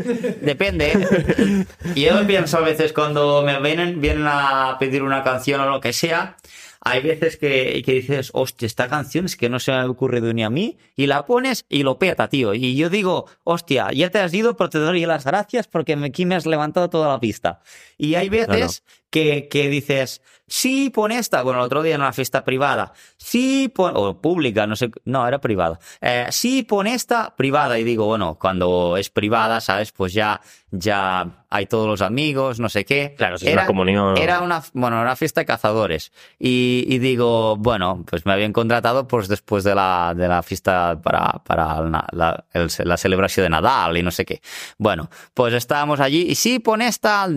[0.42, 0.94] depende.
[0.94, 1.66] ¿eh?
[1.96, 5.92] Yo pienso a veces cuando me vienen, vienen a pedir una canción o lo que
[5.92, 6.38] sea,
[6.86, 10.34] hay veces que, que dices, hostia, esta canción es que no se me ha ocurrido
[10.34, 12.54] ni a mí, y la pones y lo peta, tío.
[12.54, 16.26] Y yo digo, hostia, ya te has ido, pero te doy las gracias porque aquí
[16.26, 17.62] me has levantado toda la pista.
[17.98, 18.84] Y hay veces
[19.14, 21.44] que, que dices, sí, pon esta.
[21.44, 25.28] Bueno, el otro día en una fiesta privada, sí, pon, o pública, no sé, no,
[25.28, 25.78] era privada.
[26.02, 27.78] Eh, sí, pon esta privada.
[27.78, 29.92] Y digo, bueno, cuando es privada, ¿sabes?
[29.92, 30.42] Pues ya,
[30.72, 33.14] ya hay todos los amigos, no sé qué.
[33.16, 34.18] Claro, si es una comunión.
[34.18, 36.12] Era una, bueno, una fiesta de cazadores.
[36.40, 41.00] Y, y digo, bueno, pues me habían contratado pues después de la, de la fiesta
[41.04, 44.42] para, para la, la- el- la celebración de Nadal y no sé qué.
[44.80, 47.28] Bueno, pues estábamos allí y sí, pon esta,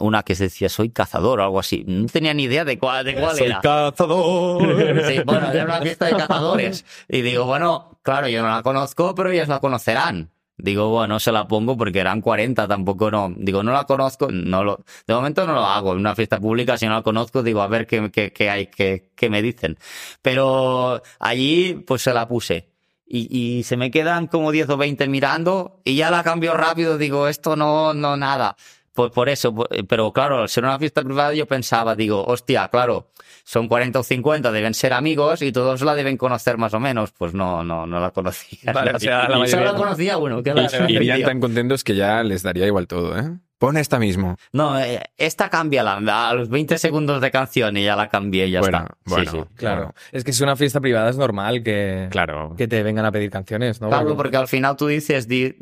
[0.00, 1.84] una que se decía, soy cazador o algo así.
[1.86, 3.60] No tenía ni idea de cuál, de cuál era.
[3.60, 5.04] cazador.
[5.06, 6.84] Sí, bueno, era una fiesta de cazadores.
[7.08, 10.30] Y digo, bueno, claro, yo no la conozco, pero ellas la conocerán.
[10.56, 13.32] Digo, bueno, se la pongo porque eran 40, tampoco no.
[13.36, 15.92] Digo, no la conozco, no lo, de momento no lo hago.
[15.92, 18.66] En una fiesta pública, si no la conozco, digo, a ver qué, qué, qué hay,
[18.68, 19.76] qué, qué me dicen.
[20.22, 22.68] Pero allí, pues se la puse.
[23.06, 26.96] Y, y se me quedan como 10 o 20 mirando y ya la cambio rápido,
[26.98, 28.56] digo, esto no, no, nada.
[28.94, 32.68] Pues por eso, po- pero claro, al ser una fiesta privada yo pensaba, digo, hostia,
[32.68, 33.08] claro,
[33.42, 37.10] son 40 o 50, deben ser amigos y todos la deben conocer más o menos.
[37.10, 38.72] Pues no, no, no la conocía.
[38.72, 40.42] Vale, o sea, la Y mayoría- la conocía uno.
[40.42, 41.26] que la- Irían tío.
[41.26, 43.32] tan contentos que ya les daría igual todo, ¿eh?
[43.64, 44.36] Pon esta mismo.
[44.52, 48.50] No, eh, esta cambia a los 20 segundos de canción y ya la cambié y
[48.52, 48.94] ya Bueno, está.
[49.06, 49.30] Sí, bueno.
[49.30, 49.54] sí.
[49.56, 49.94] Claro.
[50.12, 52.54] Es que si es una fiesta privada es normal que, Claro.
[52.58, 53.88] que te vengan a pedir canciones, ¿no?
[53.88, 55.56] Claro, Porque- al final tú dices, di-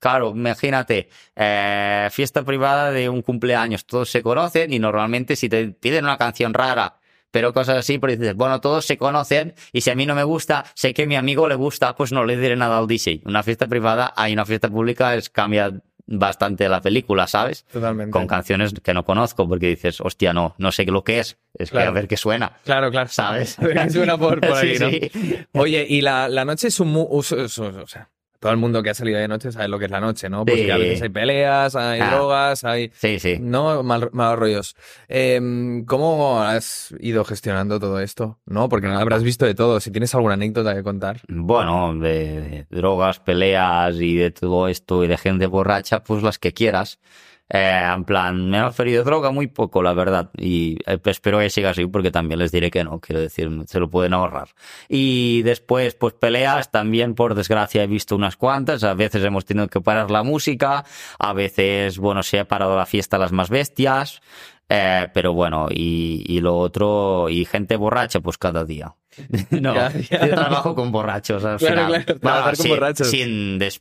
[0.00, 5.68] claro, imagínate, eh, fiesta privada de un cumpleaños, todos se conocen y normalmente si te
[5.68, 6.96] piden una canción rara,
[7.30, 10.24] pero cosas así, pues dices, bueno, todos se conocen y si a mí no me
[10.24, 13.22] gusta, sé que a mi amigo le gusta, pues no le diré nada al DJ.
[13.24, 15.72] Una fiesta privada, hay una fiesta pública, es cambia
[16.06, 17.64] bastante la película, ¿sabes?
[17.72, 18.10] Totalmente.
[18.10, 21.70] Con canciones que no conozco, porque dices, hostia, no, no sé lo que es, es
[21.70, 22.52] que a ver qué suena.
[22.64, 23.08] Claro, claro.
[23.08, 23.58] ¿Sabes?
[23.60, 24.90] A ver qué suena por, por ahí, Sí, ¿no?
[24.90, 25.46] sí.
[25.52, 26.88] Oye, y la, la noche es un...
[26.92, 28.10] mu- o sea,
[28.44, 30.44] todo el mundo que ha salido de noche sabe lo que es la noche, ¿no?
[30.44, 30.66] Pues Sí.
[30.66, 32.10] que a veces hay peleas, hay Ah.
[32.14, 32.90] drogas, hay...
[32.94, 33.38] Sí, sí.
[33.40, 34.76] No, mal, malos rollos.
[35.08, 38.38] Em, ¿Cómo has ido gestionando todo esto?
[38.44, 38.68] ¿No?
[38.68, 39.80] Porque no habrás visto de todo.
[39.80, 41.22] Si tienes alguna anécdota que contar.
[41.26, 46.38] Bueno, de, de drogas, peleas y de todo esto y de gente borracha, pues las
[46.38, 46.98] que quieras.
[47.56, 50.28] Eh, en plan, me han ofrecido droga muy poco, la verdad.
[50.36, 53.78] Y eh, espero que siga así porque también les diré que no, quiero decir, se
[53.78, 54.48] lo pueden ahorrar.
[54.88, 58.82] Y después, pues peleas, también por desgracia he visto unas cuantas.
[58.82, 60.84] A veces hemos tenido que parar la música,
[61.20, 64.20] a veces, bueno, se ha parado la fiesta las más bestias.
[64.68, 68.94] Eh, pero bueno, y, y lo otro, y gente borracha, pues cada día.
[69.50, 70.26] no, Ya, ya.
[70.26, 72.04] yo trabajo con borrachos al Claro, final.
[72.04, 73.06] claro, Bueno, trabajar con sin- borrachos.
[73.10, 73.80] Sin, des-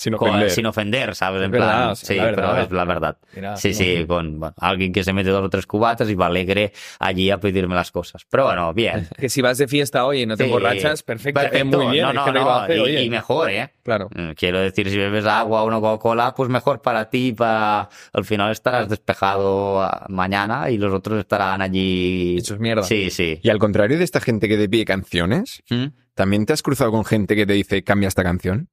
[0.00, 0.50] Sin con- ofender.
[0.50, 1.40] sin ofender, ¿sabes?
[1.40, 2.50] Es En verdad, plan, sí, la verdad.
[2.52, 3.16] pero es la verdad.
[3.34, 6.26] Mira, sí, sí, con bueno, alguien que se mete dos o tres cubatas y va
[6.26, 8.22] alegre allí a pedirme las cosas.
[8.30, 9.08] Pero bueno, bien.
[9.18, 10.50] Que si vas de fiesta hoy y no te Sí.
[10.50, 11.40] emborrachas, perfecto.
[11.40, 11.78] Perfecto.
[11.82, 12.04] muy bien.
[12.06, 13.02] No, no, que no, oye.
[13.02, 13.72] y mejor, ¿eh?
[13.82, 14.08] Claro.
[14.14, 18.24] Mm, Quiero decir, si bebes agua o una Coca-Cola, pues mejor para ti, para al
[18.24, 22.36] final estarás despejado ah, mañana y los otros estarán allí.
[22.38, 22.84] Hechos mierda.
[22.84, 23.40] Sí, sí.
[23.42, 25.86] Y al contrario de esta gente que te pide canciones, ¿Mm?
[26.14, 28.68] ¿también te has cruzado con gente que te dice cambia esta canción?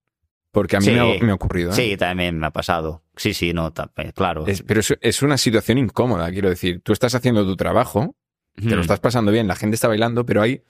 [0.55, 0.91] Porque a mí Sí.
[0.93, 1.69] me, ha, me ha ocurrido.
[1.71, 1.73] ¿eh?
[1.75, 3.03] Sí, también me ha pasado.
[3.17, 4.47] Sí, sí, no, eh, claro.
[4.47, 6.81] Es- pero es, es una situación incómoda, quiero decir.
[6.81, 8.15] Tú estás haciendo tu trabajo,
[8.55, 10.61] te lo estás pasando bien, la gente está bailando, pero hay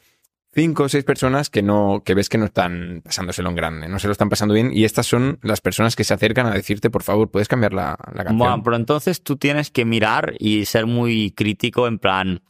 [0.53, 3.99] cinco o seis personas que no, que ves que no están pasándoselo en grande, no
[3.99, 6.89] se lo están pasando bien, y estas son las personas que se acercan a decirte,
[6.89, 8.37] por favor, puedes cambiar la, la canción.
[8.37, 12.41] Bueno, pero entonces tú tienes que mirar y ser muy crítico en plan,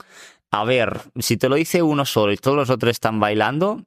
[0.51, 3.83] a ver, si te lo dice uno solo y todos los otros están bailando,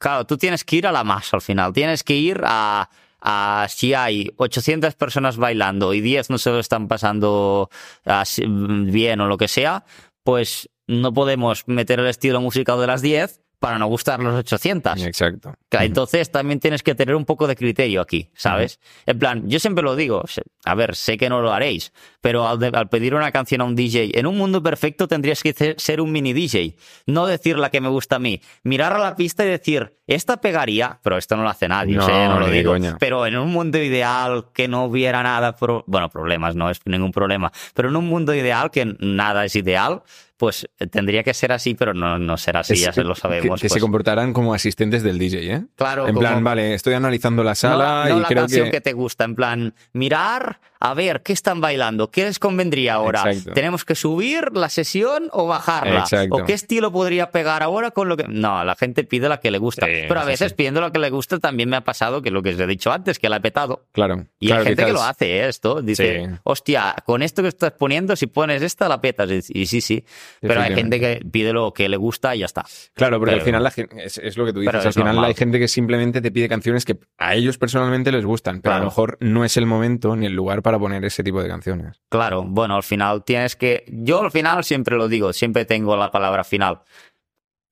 [0.00, 2.88] claro, tú tienes que ir a la masa al final, tienes que ir a,
[3.20, 7.70] a si hay 800 personas bailando y 10 no se lo están pasando
[8.04, 9.84] así, bien o lo que sea,
[10.24, 15.04] pues no podemos meter el estilo musical de las 10 para no gustar los 800.
[15.04, 15.54] Exacto.
[15.68, 18.80] Claro, Entonces también tienes que tener un poco de criterio aquí, ¿sabes?
[19.06, 20.24] En plan, yo siempre lo digo,
[20.64, 21.92] a ver, sé que no lo haréis,
[22.22, 25.42] pero al, de- al pedir una canción a un DJ, en un mundo perfecto tendrías
[25.42, 26.74] que ser un mini DJ,
[27.06, 30.40] no decir la que me gusta a mí, mirar a la pista y decir, esta
[30.40, 32.96] pegaría, pero esto no lo hace nadie, o sea, No, lo digo, coña.
[32.98, 37.12] pero en un mundo ideal que no hubiera nada, pro- bueno, problemas no es ningún
[37.12, 40.02] problema, pero en un mundo ideal que nada es ideal,
[40.40, 43.14] pues eh, tendría que ser así, pero no, no será así, Es ya se lo
[43.14, 43.60] sabemos.
[43.60, 43.82] Que, se pues.
[43.82, 45.64] comportarán como asistentes del DJ, ¿eh?
[45.76, 48.64] Claro, En como- plan, vale, estoy analizando la sala no, no y la creo canción
[48.64, 48.70] que...
[48.70, 48.80] que...
[48.80, 52.10] te gusta, en plan, mirar, a ver, ¿qué están bailando?
[52.10, 53.22] ¿Qué les convendría ahora?
[53.26, 53.52] Exacto.
[53.52, 56.00] ¿Tenemos que subir la sesión o bajarla?
[56.00, 56.36] Exacto.
[56.36, 58.24] ¿O qué estilo podría pegar ahora con lo que...?
[58.28, 59.86] No, la gente pide la que le gusta.
[59.86, 60.54] Sí, Pero a veces sí.
[60.56, 62.90] pidiendo la que le gusta también me ha pasado que lo que os he dicho
[62.90, 63.84] antes, que la he petado.
[63.92, 64.24] Claro.
[64.38, 65.48] Y claro, hay gente que lo hace, ¿eh?
[65.48, 65.82] esto.
[65.82, 66.34] Dice, Sí.
[66.44, 69.28] hostia, con esto que estás poniendo, si pones esta, la petas.
[69.50, 70.04] Y, sí, sí.
[70.40, 72.64] Pero hay gente que pide lo que le gusta y ya está.
[72.94, 74.72] Claro, porque al Pero- final la gen- es, es lo que tú dices.
[74.72, 75.24] Pero Al final normal.
[75.28, 78.78] hay gente que simplemente te pide canciones que a ellos personalmente les gustan, pero a
[78.78, 82.00] lo mejor no es el momento ni el lugar para poner ese tipo de canciones.
[82.08, 83.84] Claro, bueno, al final tienes que.
[83.88, 86.80] Yo al final siempre lo digo, siempre tengo la palabra final.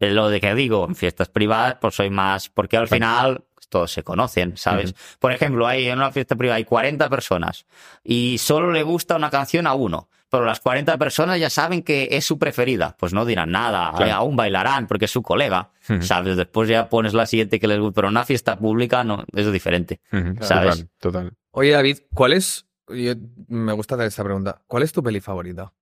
[0.00, 2.48] Eh, Lo de que digo, en fiestas privadas, pues soy más.
[2.48, 4.94] Porque al final todos se conocen, ¿sabes?
[5.18, 7.66] Por ejemplo, hay en una fiesta privada hay 40 personas
[8.02, 10.08] y solo le gusta una canción a uno.
[10.30, 12.94] Pero las 40 personas ya saben que es su preferida.
[12.98, 14.12] Pues no dirán nada, Claro.
[14.14, 15.70] aún bailarán porque es su colega.
[16.00, 16.36] ¿sabes?
[16.36, 17.94] Después ya pones la siguiente que les gusta.
[17.94, 20.00] Pero en una fiesta pública no, es diferente.
[20.40, 20.76] ¿Sabes?
[20.76, 21.32] Total, total.
[21.50, 22.66] Oye, David, ¿cuál es?
[22.94, 23.14] Yo-
[23.48, 24.62] me gusta hacer esta pregunta.
[24.66, 25.72] ¿Cuál es tu peli favorita?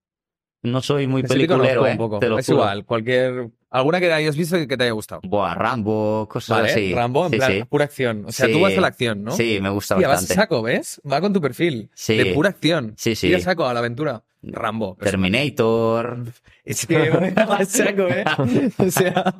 [0.63, 1.91] No soy muy sí peliculero, conozco ¿eh?
[1.91, 2.19] un poco.
[2.19, 2.57] Te lo es juro.
[2.59, 3.49] igual, cualquier.
[3.69, 5.21] ¿Alguna que hayas visto y que te haya gustado?
[5.23, 6.93] Buah, Rambo, cosas Vale, así.
[6.93, 7.63] Rambo, en Sí, plan, sí.
[7.65, 8.25] pura acción.
[8.25, 8.53] O sea, Sí.
[8.53, 9.31] tú vas a la acción, ¿no?
[9.31, 10.41] Sí, me gusta Hostia, vas a bastante.
[10.41, 10.99] saco, ¿ves?
[11.09, 11.89] Va con tu perfil.
[11.93, 12.17] Sí.
[12.17, 12.93] De pura acción.
[12.97, 13.33] Sí, sí.
[13.33, 14.23] A saco a la aventura.
[14.41, 14.97] Rambo.
[15.01, 16.23] Terminator.
[16.67, 17.33] Es que
[17.65, 18.25] saco, ¿eh?
[18.77, 19.35] O sea,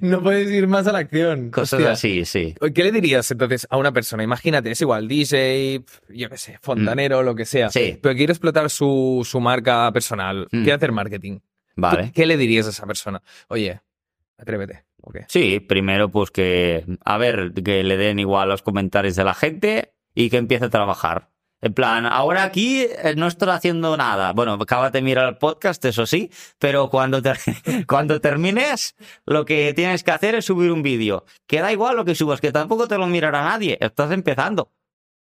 [0.00, 1.50] no puedes ir más a la acción.
[1.50, 1.92] Cosas Hostia.
[1.92, 2.54] así, sí.
[2.74, 4.22] ¿Qué le dirías entonces a una persona?
[4.22, 7.66] Imagínate, es igual, DJ, yo qué sé, fontanero, lo que sea.
[7.66, 7.72] Mm.
[7.72, 7.98] Sí.
[8.00, 10.62] Pero quiere explotar su, su marca personal, Mm.
[10.62, 11.40] quiere hacer marketing.
[11.76, 12.04] Vale.
[12.06, 13.20] ¿Tú ¿Qué le dirías a esa persona?
[13.48, 13.80] Oye,
[14.38, 14.84] atrévete.
[15.28, 19.92] Sí, primero pues que, a ver, que le den igual los comentarios de la gente
[20.14, 21.28] y que empiece a trabajar.
[21.62, 24.32] En plan, ahora aquí eh, no estoy haciendo nada.
[24.32, 27.38] Bueno, acabas de mirar el podcast, eso sí, pero cuando, ter-
[27.88, 28.94] cuando termines,
[29.24, 31.24] lo que tienes que hacer es subir un vídeo.
[31.46, 33.78] Que da igual lo que subas, que tampoco te lo mirará nadie.
[33.80, 34.70] Estás empezando.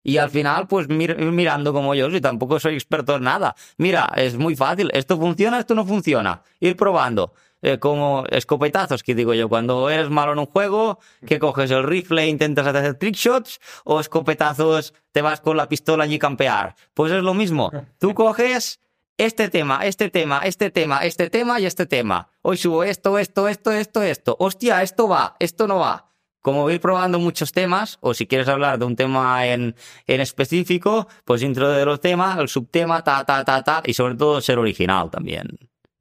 [0.06, 3.56] Y al final, pues mir- ir mirando como yo, si tampoco soy experto en nada.
[3.78, 4.90] Mira, es muy fácil.
[4.94, 6.42] Esto funciona, esto no funciona.
[6.60, 7.34] Ir probando.
[7.66, 11.84] Eh, como escopetazos, que digo yo, cuando eres malo en un juego, que coges el
[11.84, 16.76] rifle e intentas hacer trickshots, o escopetazos, te vas con la pistola y campear.
[16.94, 17.72] Pues es lo mismo.
[18.00, 18.82] Tú coges
[19.18, 22.28] este tema, este tema, este tema, este tema y este tema.
[22.42, 24.36] Hoy subo esto, esto, esto, esto, esto.
[24.40, 26.10] Hostia, esto va, esto no va.
[26.42, 29.74] Como ir probando muchos temas, o si quieres hablar de un tema en,
[30.06, 34.16] en específico, pues dentro de los temas, el subtema, ta, ta, ta, ta, y sobre
[34.16, 35.48] todo ser original también.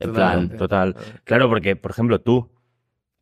[0.02, 0.48] En plan.
[0.56, 0.96] Total.
[1.24, 2.50] Claro, porque, por ejemplo, tú,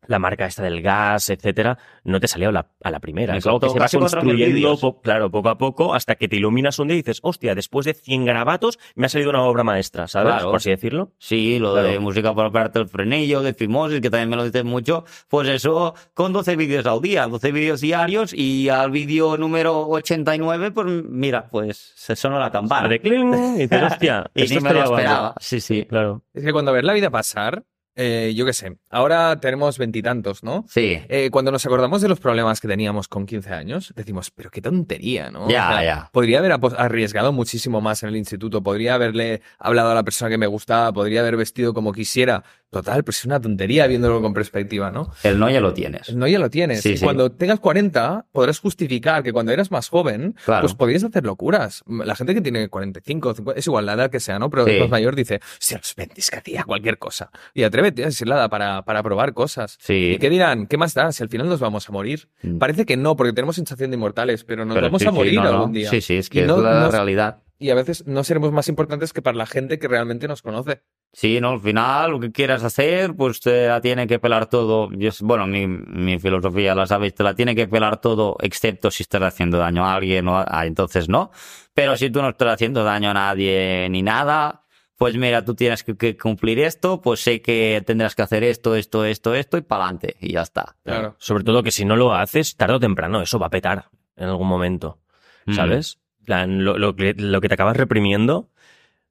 [0.07, 3.33] la marca esta del gas, etcétera, no te salió a la, a la primera.
[3.33, 6.37] Me es algo que se va construyendo, po- claro, poco a poco, hasta que te
[6.37, 9.63] iluminas un día y dices, hostia, después de 100 garabatos me ha salido una obra
[9.63, 10.33] maestra, ¿sabes?
[10.33, 10.47] Claro.
[10.47, 11.11] Por así decirlo.
[11.19, 11.87] Sí, lo Claro.
[11.87, 15.47] de música por parte del frenillo, de Fimosis, que también me lo dices mucho, pues
[15.49, 20.87] eso con 12 vídeos al día, 12 vídeos diarios y al vídeo número 89, pues
[20.87, 22.87] mira, pues se sonó la campana.
[22.87, 24.97] De cling, y dices, hostia, y esto ni me lo estaría guapo".
[24.99, 25.33] esperaba.
[25.39, 25.85] Sí, sí.
[25.85, 26.23] Claro.
[26.33, 27.63] Es que cuando ves la vida pasar,
[27.95, 30.65] eh, yo qué sé, ahora tenemos veintitantos, ¿no?
[30.69, 34.49] Sí, Eh, cuando nos acordamos de los problemas que teníamos con 15 años, decimos, pero
[34.49, 35.49] qué tontería, ¿no?
[35.49, 36.09] Ya, ya.
[36.13, 40.37] Podría haber arriesgado muchísimo más en el instituto, podría haberle hablado a la persona que
[40.37, 42.43] me gustaba, podría haber vestido como quisiera.
[42.69, 45.11] Total, pues es una tontería viéndolo con perspectiva, ¿no?
[45.23, 46.15] el no ya lo tienes.
[46.15, 46.81] No, ya lo tienes.
[46.81, 47.03] Sí, y sí.
[47.03, 50.61] cuando tengas 40, podrás justificar que cuando eras más joven, Claro.
[50.61, 51.83] pues podías hacer locuras.
[51.87, 54.49] La gente que tiene 45, 50, es igual la edad que sea, ¿no?
[54.49, 54.71] Pero Sí.
[54.71, 57.29] es más mayor dice, si a los 20 es que hacía cualquier cosa.
[57.53, 59.77] Y atrévete a decirle nada para, para probar cosas.
[59.81, 60.13] Sí.
[60.15, 60.67] ¿Y qué dirán?
[60.67, 62.29] ¿Qué más da si al final nos vamos a morir?
[62.43, 62.57] Mm.
[62.57, 65.15] Parece que no, porque tenemos sensación de inmortales, pero nos Pero vamos sí, a sí,
[65.17, 65.49] morir no, no.
[65.49, 65.89] algún día.
[65.89, 67.39] Sí, sí, es que Y es no- la no- realidad.
[67.59, 70.81] Y a veces no seremos más importantes que para la gente que realmente nos conoce.
[71.13, 74.89] Sí, no, al final lo que quieras hacer, pues te la tiene que pelar todo.
[74.93, 79.03] Yo, bueno, mi, mi filosofía, la sabéis, te la tiene que pelar todo, excepto si
[79.03, 81.29] estás haciendo daño a alguien, o a- ah, entonces no.
[81.75, 84.60] Pero si tú no estás haciendo daño a nadie ni nada,
[85.01, 88.75] pues mira, tú tienes que, que cumplir esto, pues sé que tendrás que hacer esto,
[88.75, 90.75] esto, esto, esto y para adelante, y ya está.
[90.83, 91.15] Claro.
[91.17, 93.85] Sobre todo que si no lo haces, tarde o temprano, eso va a petar
[94.15, 94.99] en algún momento.
[95.47, 95.53] Mm.
[95.55, 95.97] ¿Sabes?
[96.23, 98.51] Plan, Lo, lo que, lo que te acabas reprimiendo,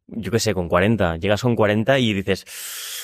[0.07, 1.17] yo qué sé, con 40.
[1.17, 2.45] Llegas con 40 y dices,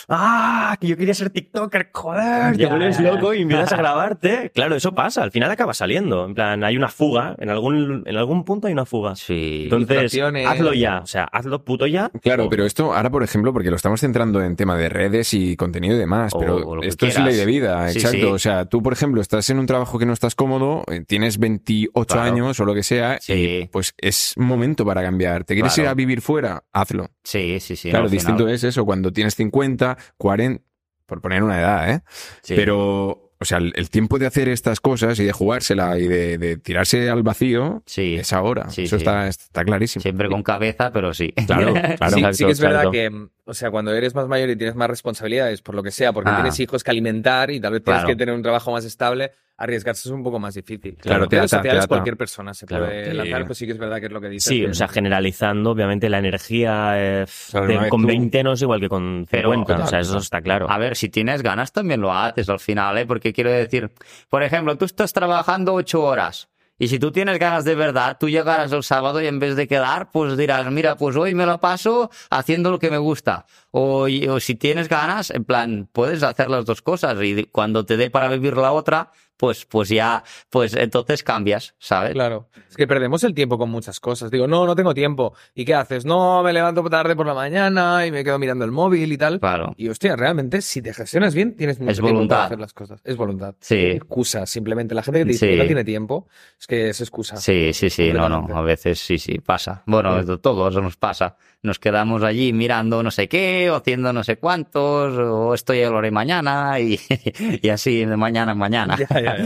[0.09, 0.77] ¡ah!
[0.81, 2.57] Que yo quería ser TikToker, joder.
[2.57, 4.51] Ya, te vuelves loco y empiezas a grabarte.
[4.57, 5.23] Claro, eso pasa.
[5.23, 6.25] Al final acaba saliendo.
[6.25, 7.35] En plan, hay una fuga.
[7.39, 9.15] En algún, en algún punto hay una fuga.
[9.17, 9.63] Sí.
[9.65, 11.01] Entonces, hazlo ya.
[11.01, 12.11] O sea, hazlo puto ya.
[12.23, 15.35] Claro, O- pero esto ahora, por ejemplo, porque lo estamos centrando en tema de redes
[15.35, 18.19] y contenido y demás, O pero esto es ley de vida, Sí, exacto.
[18.19, 18.25] sí.
[18.25, 21.39] O sea, tú, por ejemplo, estás en un trabajo que no estás cómodo, eh, tienes
[21.39, 22.23] 28 Claro.
[22.33, 23.33] años o lo que sea, Sí.
[23.33, 25.45] y pues es momento para cambiar.
[25.45, 25.87] ¿Te quieres Claro.
[25.89, 26.65] ir a vivir fuera?
[26.73, 27.11] Hazlo.
[27.25, 27.91] Sí, sí, sí.
[27.91, 30.63] claro, distinto es eso, cuando tienes 50, 40,
[31.07, 32.01] por poner una edad, ¿eh?
[32.43, 32.55] Sí.
[32.57, 36.39] Pero, o sea, el, el tiempo de hacer estas cosas y de jugársela y de,
[36.39, 38.17] de tirarse al vacío Sí.
[38.17, 38.71] es ahora.
[38.71, 39.03] Sí, eso sí.
[39.05, 40.03] Está, está clarísimo.
[40.03, 41.33] Siempre con cabeza, pero sí.
[41.47, 42.15] Claro, claro.
[42.15, 42.91] sí, exacto, que es verdad exacto.
[42.93, 46.13] que, o sea, cuando eres más mayor y tienes más responsabilidades, por lo que sea,
[46.13, 46.37] porque Ah.
[46.37, 48.09] tienes hijos que alimentar y tal vez tienes Claro.
[48.09, 50.97] que tener un trabajo más estable, arriesgarse es un poco más difícil.
[50.97, 52.87] Claro, En te redes sociales cualquier persona se Claro.
[52.87, 53.17] puede Sí.
[53.17, 54.49] lanzar, pues sí que es verdad que es lo que dices.
[54.49, 58.43] Sí, que- o sea, generalizando, obviamente la energía eh, de- una vez con tú- 20
[58.43, 59.85] no es igual que con Pero, 50.
[59.85, 60.71] o sea, eso está claro.
[60.71, 63.07] A ver, si tienes ganas también lo haces al final, ¿eh?
[63.07, 63.91] Porque quiero decir,
[64.29, 66.49] por ejemplo, tú estás trabajando ocho horas
[66.79, 69.67] y si tú tienes ganas de verdad, tú llegarás el sábado y en vez de
[69.67, 73.47] quedar, pues dirás, mira, pues hoy me lo paso haciendo lo que me gusta.
[73.79, 77.99] O, o si tienes ganas, en plan, puedes hacer las dos cosas y cuando te
[77.99, 82.13] dé para vivir la otra, pues, pues ya, pues entonces cambias, ¿sabes?
[82.15, 82.49] Claro.
[82.71, 84.31] Es que perdemos el tiempo con muchas cosas.
[84.31, 85.35] Digo, no, no tengo tiempo.
[85.55, 86.07] ¿Y qué haces?
[86.07, 89.39] No, me levanto tarde por la mañana y me quedo mirando el móvil y tal.
[89.39, 89.75] Claro.
[89.77, 92.37] Y hostia, realmente, si te gestionas bien, tienes mucho Es tiempo voluntad.
[92.37, 93.01] para hacer las cosas.
[93.05, 93.55] Es voluntad.
[93.61, 93.75] Sí.
[93.77, 94.95] Excusa, simplemente.
[94.95, 95.53] La gente que te dice Sí.
[95.53, 97.37] que no tiene tiempo, es que es excusa.
[97.37, 99.83] Sí, sí, sí, no, no, a veces sí, sí, pasa.
[99.85, 100.33] Bueno, Sí.
[100.41, 101.37] todos nos pasa.
[101.63, 105.91] Nos quedamos allí mirando no sé qué, o haciendo no sé cuántos, o esto ya
[105.91, 106.99] lo haré mañana, y,
[107.63, 108.97] y así de mañana en mañana.
[108.99, 109.37] Ya, ya,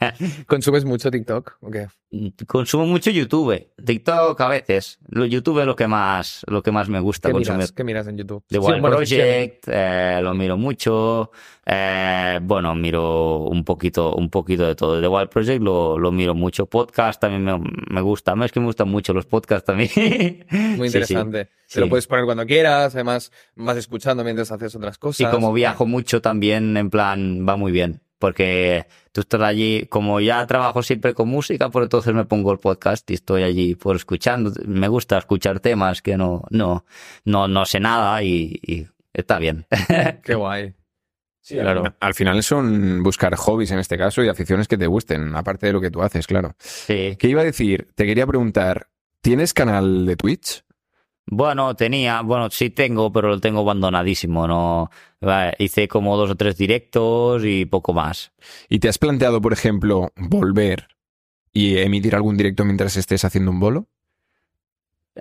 [0.00, 0.14] ya.
[0.46, 1.56] ¿Consumes mucho TikTok?
[1.60, 1.86] ¿O qué?
[2.46, 4.98] Consumo mucho YouTube, TikTok a veces.
[5.10, 7.56] YouTube es lo que más, lo que más me gusta ¿Qué consumir.
[7.58, 7.72] miras?
[7.72, 8.42] ¿Qué miras en YouTube?
[8.48, 11.30] The Sí, Wild bueno, sí, Project, eh, lo miro mucho.
[11.66, 15.00] eh, bueno, miro un poquito, un poquito de todo.
[15.00, 16.66] The Wild Project lo, lo miro mucho.
[16.66, 17.58] Podcast también me,
[17.90, 18.34] me gusta.
[18.44, 19.90] Es que me gustan mucho los podcasts también.
[20.50, 21.14] Muy Sí, sí.
[21.14, 21.48] interesante.
[21.70, 23.32] Te lo puedes poner cuando quieras, además
[23.66, 25.30] vas escuchando mientras haces otras Y cosas.
[25.30, 28.00] como viajo mucho también, en plan, va muy bien.
[28.18, 32.58] Porque tú estás allí, como ya trabajo siempre con música, pues entonces me pongo el
[32.58, 34.50] podcast y estoy allí por escuchando.
[34.64, 36.86] Me gusta escuchar temas que no, no,
[37.26, 39.66] no, no sé nada y, y está bien.
[40.24, 40.72] Qué guay.
[41.42, 41.94] Sí, claro.
[42.00, 45.74] Al final son buscar hobbies en este caso y aficiones que te gusten, aparte de
[45.74, 46.56] lo que tú haces, claro.
[46.58, 47.16] Sí.
[47.18, 47.86] ¿Qué iba a decir?
[47.94, 48.88] Te quería preguntar,
[49.20, 50.64] ¿tienes canal de Twitch?
[51.28, 54.46] Bueno, tenía, bueno, sí tengo, pero lo tengo abandonadísimo.
[54.46, 54.90] No,
[55.24, 58.32] Va, hice como dos o tres directos y poco más.
[58.68, 60.88] ¿Y te has planteado, por ejemplo, volver
[61.52, 63.88] y emitir algún directo mientras estés haciendo un bolo?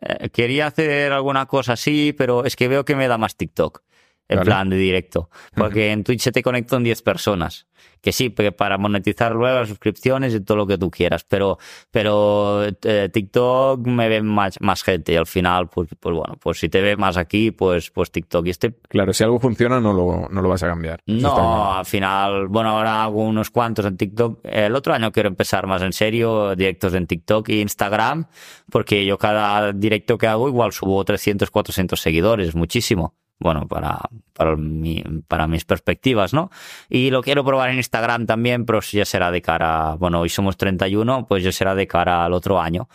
[0.02, 3.85] Eh, quería hacer alguna cosa así, pero es que veo que me da más TikTok.
[4.28, 4.46] En Vale.
[4.46, 5.30] plan de directo.
[5.56, 7.68] Porque en Twitch se te conectan 10 personas.
[8.02, 11.24] Que sí, porque para monetizar luego las suscripciones y todo lo que tú quieras.
[11.28, 11.58] Pero,
[11.92, 15.14] pero eh, TikTok me ve más, más gente.
[15.14, 18.46] Y al final, pues, pues bueno, pues si te ve más aquí, pues, pues TikTok.
[18.48, 21.00] Y este Claro, si algo funciona no lo, no lo vas a cambiar.
[21.06, 24.40] No, al final, bueno, ahora hago unos cuantos en TikTok.
[24.44, 28.28] El otro año quiero empezar más en serio, directos en TikTok e Instagram,
[28.72, 33.14] porque yo cada directo que hago igual subo 300, 400 seguidores, muchísimo.
[33.38, 34.00] Bueno, para,
[34.34, 36.50] para, mi- para mis perspectivas, ¿no?
[36.90, 40.56] Y lo quiero probar en Instagram también, pero ya será de cara, bueno, hoy somos
[40.56, 42.88] 31, pues ya será de cara al otro año,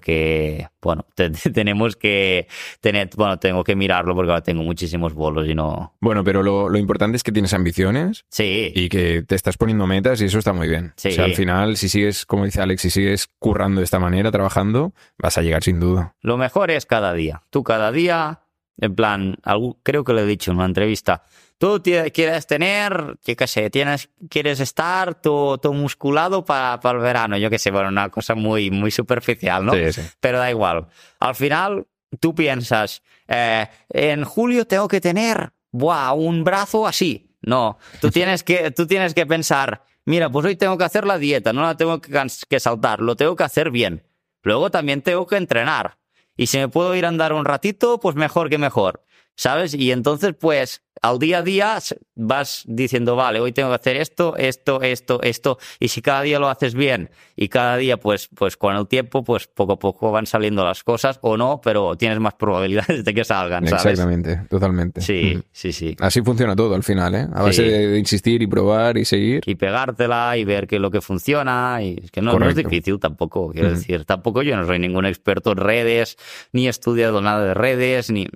[0.00, 2.46] porque, bueno, te- tenemos que
[2.80, 5.94] tener, bueno, tengo que mirarlo porque ahora tengo muchísimos bolos y no...
[6.00, 9.86] Bueno, pero lo, lo importante es que tienes ambiciones Sí, y que te estás poniendo
[9.86, 10.92] metas y eso está muy bien.
[10.96, 11.08] Sí.
[11.08, 14.30] O sea, al final, si sigues, como dice Alex, si sigues currando de esta manera,
[14.30, 16.14] trabajando, vas a llegar sin duda.
[16.20, 17.42] Lo mejor es cada día.
[17.50, 18.40] Tú cada día,
[18.78, 21.22] en plan, algo, creo que lo he dicho en una entrevista,
[21.58, 27.04] tú quieres tener, yo qué sé, tienes, quieres estar todo, todo musculado para, para el
[27.04, 29.72] verano, yo qué sé, bueno, una cosa muy, muy superficial, ¿no?
[29.72, 30.02] Sí, sí.
[30.20, 30.88] Pero da igual.
[31.20, 31.86] Al final,
[32.20, 37.22] tú piensas, eh, en julio tengo que tener, buah, un brazo así.
[37.42, 41.16] No, tú tienes que, tú tienes que pensar, mira, pues hoy tengo que hacer la
[41.16, 42.12] dieta, no la tengo que,
[42.48, 44.02] que saltar, lo tengo que hacer bien.
[44.42, 45.98] Luego también tengo que entrenar.
[46.36, 49.05] Y si me puedo ir a andar un ratito, pues mejor que mejor.
[49.36, 49.74] ¿Sabes?
[49.74, 51.78] Y entonces, pues, al día a día
[52.14, 55.58] vas diciendo, vale, hoy tengo que hacer esto, esto, esto, esto.
[55.78, 59.22] Y si cada día lo haces bien y cada día, pues, pues con el tiempo,
[59.22, 63.12] pues poco a poco van saliendo las cosas o no, pero tienes más probabilidades de
[63.14, 63.84] que salgan, ¿sabes?
[64.00, 65.02] Exactamente, totalmente.
[65.02, 65.44] Sí, Ujú.
[65.52, 65.94] sí, sí.
[66.00, 67.28] Así funciona todo al final, ¿eh?
[67.34, 67.68] A base Sí.
[67.68, 69.42] de, insistir y probar y seguir.
[69.44, 71.78] y pegártela y ver qué es lo que funciona.
[71.82, 73.76] Y es que no, no es difícil tampoco, quiero Ujú.
[73.76, 74.04] decir.
[74.06, 76.16] Tampoco yo no soy ningún experto en redes,
[76.52, 78.26] ni he estudiado nada de redes, ni.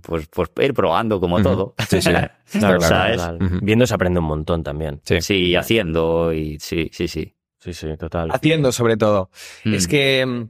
[0.00, 1.74] Pues, pues ir probando como todo.
[1.88, 2.10] Sí, sí.
[2.52, 3.38] Claro.
[3.40, 3.60] Ujú.
[3.62, 5.00] Viendo se aprende un montón también.
[5.04, 5.20] Sí.
[5.20, 7.34] Sí, haciendo y sí, sí, sí.
[7.58, 8.30] Sí, sí, total.
[8.32, 9.30] Haciendo sobre todo.
[9.64, 9.74] Mm.
[9.74, 10.48] Es que mm,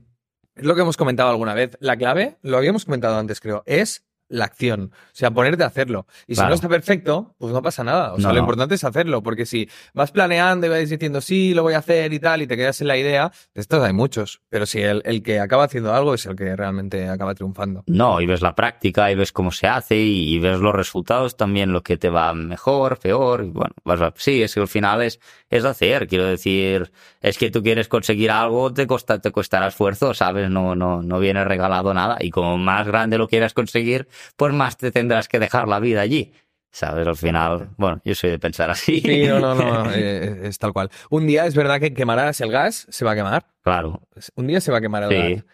[0.57, 1.77] es lo que hemos comentado alguna vez.
[1.81, 4.91] La clave, lo habíamos comentado antes, creo, es la acción.
[4.93, 6.07] O sea, ponerte a hacerlo.
[6.27, 6.49] Y si Claro.
[6.51, 8.13] no está perfecto, pues no pasa nada.
[8.15, 8.41] O sea, No, lo no.
[8.41, 12.13] importante es hacerlo, porque si vas planeando y vas diciendo sí, lo voy a hacer
[12.13, 14.41] y tal, y te quedas en la idea, de estos hay muchos.
[14.49, 17.85] Pero si el, el que acaba haciendo algo es el que realmente acaba triunfando.
[17.87, 21.37] No, y ves la práctica y ves cómo se hace y, y ves los resultados
[21.37, 23.45] también, lo que te va mejor, peor.
[23.45, 25.21] Y bueno, vas a- sí, es que al final es,
[25.51, 26.09] es hacer.
[26.09, 30.49] Quiero decir, es que tú quieres conseguir algo, te, costa, te costará esfuerzo, ¿sabes?
[30.51, 32.17] No, no, no viene regalado nada.
[32.21, 36.01] Y como más grande lo quieras conseguir, pues más te tendrás que dejar la vida
[36.01, 36.33] allí.
[36.75, 37.07] ¿Sabes?
[37.07, 39.01] Al final, bueno, yo soy de pensar así.
[39.01, 40.91] Sí, no, no, no, eh, es tal cual.
[41.11, 43.45] Un día es verdad que quemarás el gas, se va a quemar.
[43.63, 44.01] Claro,
[44.37, 45.35] Un día se va a quemar el Sí.
[45.35, 45.45] gas.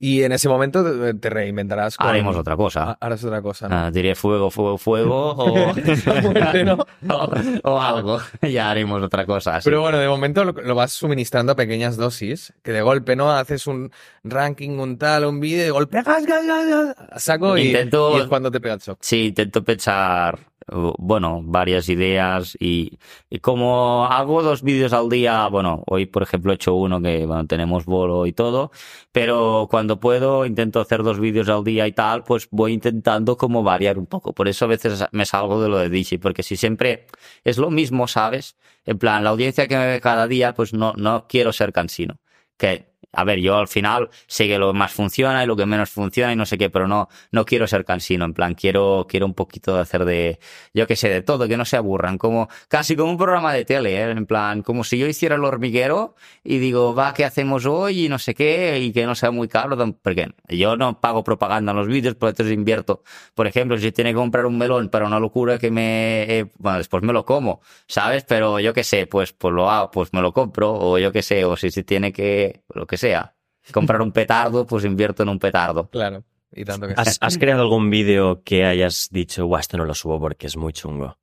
[0.00, 2.06] Y en ese momento te- te reinventarás con...
[2.06, 2.90] haremos otra cosa.
[2.92, 3.74] Ha- Harás otra cosa, ¿no?
[3.76, 5.72] Ah, diré fuego, fuego, fuego o,
[6.22, 6.78] Bueno.
[7.10, 7.30] o,
[7.64, 8.20] o algo.
[8.48, 9.60] Ya haremos otra cosa.
[9.60, 9.64] sí.
[9.64, 13.32] Pero bueno, de momento lo, lo vas suministrando a pequeñas dosis, que de golpe, ¿no?
[13.32, 13.90] Haces un
[14.22, 18.26] ranking, un tal, un vídeo, de golpe, gas, gas, gas, saco y, Intento- y es
[18.28, 18.98] cuando te pega el shock.
[19.00, 20.38] Sí, intento pensar,
[20.70, 22.98] bueno, varias ideas y,
[23.30, 27.26] y como hago dos vídeos al día, bueno, hoy por ejemplo he hecho uno que,
[27.26, 28.70] bueno, tenemos bolo y todo,
[29.12, 33.62] pero cuando puedo intento hacer dos vídeos al día y tal, pues voy intentando como
[33.62, 34.32] variar un poco.
[34.32, 37.06] Por eso a veces me salgo de lo de Digi, porque si siempre
[37.44, 38.56] es lo mismo, ¿sabes?
[38.84, 42.18] En plan, la audiencia que me ve cada día, pues no, no quiero ser cansino.
[42.56, 45.88] Que A ver, yo al final sé que lo más funciona y lo que menos
[45.88, 49.24] funciona y no sé qué, pero no, no quiero ser cansino, en plan, quiero, quiero
[49.24, 50.38] un poquito de hacer de,
[50.74, 53.64] yo qué sé, de todo, que no se aburran, como, casi como un programa de
[53.64, 54.10] tele, ¿eh?
[54.10, 58.04] en plan, como si yo hiciera el hormiguero y digo, va, ¿qué hacemos hoy?
[58.04, 61.72] Y no sé qué, y que no sea muy caro, porque yo no pago propaganda
[61.72, 63.02] en los vídeos, pero entonces invierto.
[63.34, 66.76] Por ejemplo, si tiene que comprar un melón para una locura que me, eh, bueno,
[66.76, 68.24] después me lo como, ¿sabes?
[68.24, 71.22] Pero yo qué sé, pues, pues lo hago, pues me lo compro, o yo qué
[71.22, 73.34] sé, o si se tiene que, lo que sea,
[73.72, 75.88] comprar un petardo, pues invierto en un petardo.
[75.88, 76.24] Claro.
[76.52, 79.94] Y tanto que ¿Has, has creado algún vídeo que hayas dicho, guau, esto no lo
[79.94, 81.18] subo porque es muy chungo?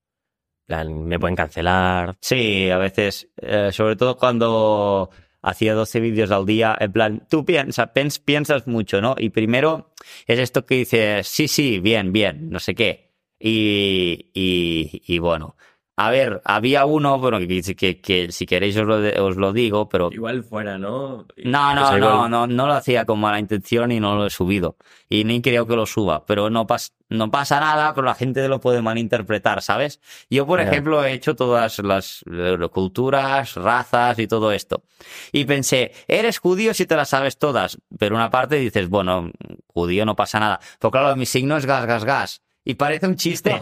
[0.62, 2.16] En plan, me pueden cancelar.
[2.22, 5.10] Sí, a veces, eh, sobre todo cuando
[5.42, 9.16] hacía 12 vídeos al día, en plan, tú piensas, piensas mucho, ¿no?
[9.18, 9.94] Y primero
[10.26, 13.14] es esto que dices, sí, sí, bien, bien, no sé qué.
[13.40, 15.56] Y, y, y bueno,
[15.98, 19.54] a ver, había uno, bueno, que, que, que si queréis os lo, de- os lo
[19.54, 21.26] digo, pero Igual fuera, ¿no?
[21.38, 24.16] no, no, O sea, no, igual- no, no lo hacía con mala intención y no
[24.16, 24.76] lo he subido.
[25.10, 28.46] Y ni creo que lo suba, pero no, pas- no pasa nada, pero la gente
[28.50, 30.02] lo puede malinterpretar, ¿sabes?
[30.30, 30.66] Yo, por Ya.
[30.68, 34.84] ejemplo, he hecho todas las eh, culturas, razas y todo esto.
[35.32, 37.78] Y pensé, eres judío si te las sabes todas.
[37.98, 39.32] Pero una parte dices, bueno,
[39.68, 40.60] judío no pasa nada.
[40.80, 42.42] Pero claro, mi signo es gas, gas, gas.
[42.68, 43.62] Y parece un chiste.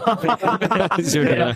[1.12, 1.52] Pero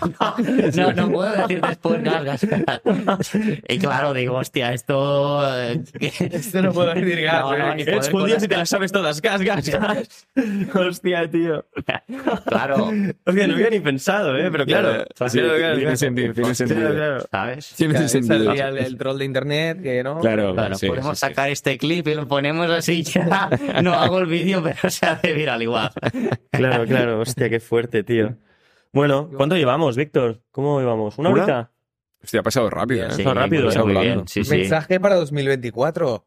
[0.75, 3.31] no, no puedo decir después gas, gas, gas.
[3.67, 5.41] Y claro, digo, hostia, esto...
[5.59, 5.81] eh,
[6.19, 7.81] Esto no puedo decir gas, No, no, ¿eh?
[7.81, 9.19] Eres poder judío si te las sabes todas.
[9.21, 10.27] Gas, gas, gas.
[10.75, 11.65] Hostia, tío.
[12.45, 12.91] Claro,
[13.25, 14.49] Hostia, no había ni pensado, ¿eh?
[14.51, 15.05] Pero claro.
[15.27, 15.97] Sí, Claro, claro, tiene claro.
[15.97, 16.93] sentido, tiene Claro, sentido.
[16.93, 17.25] claro.
[17.31, 17.73] ¿sabes?
[17.75, 18.43] Tiene Claro, sentido.
[18.45, 20.19] saldría el, el troll de internet, que no.
[20.19, 21.29] Claro, Claro, sí, podemos sí, sí.
[21.29, 23.49] sacar este clip y lo ponemos así ya.
[23.81, 25.89] No hago el vídeo, pero se hace viral igual.
[26.51, 27.19] Claro, claro.
[27.21, 28.35] Hostia, qué fuerte, tío.
[28.91, 30.41] Bueno, ¿cuánto llevamos, Víctor?
[30.51, 31.19] ¿Cómo llevamos?
[31.19, 31.43] ¿Una ¿Una?
[31.43, 31.71] horita?
[32.23, 33.11] Hostia, ha pasado rápido, ¿eh?
[33.11, 33.85] Sí, rápido, muy ¿eh?
[33.85, 34.23] bien, Hablando.
[34.27, 34.57] Sí, sí.
[34.57, 36.25] Mensaje para 2024.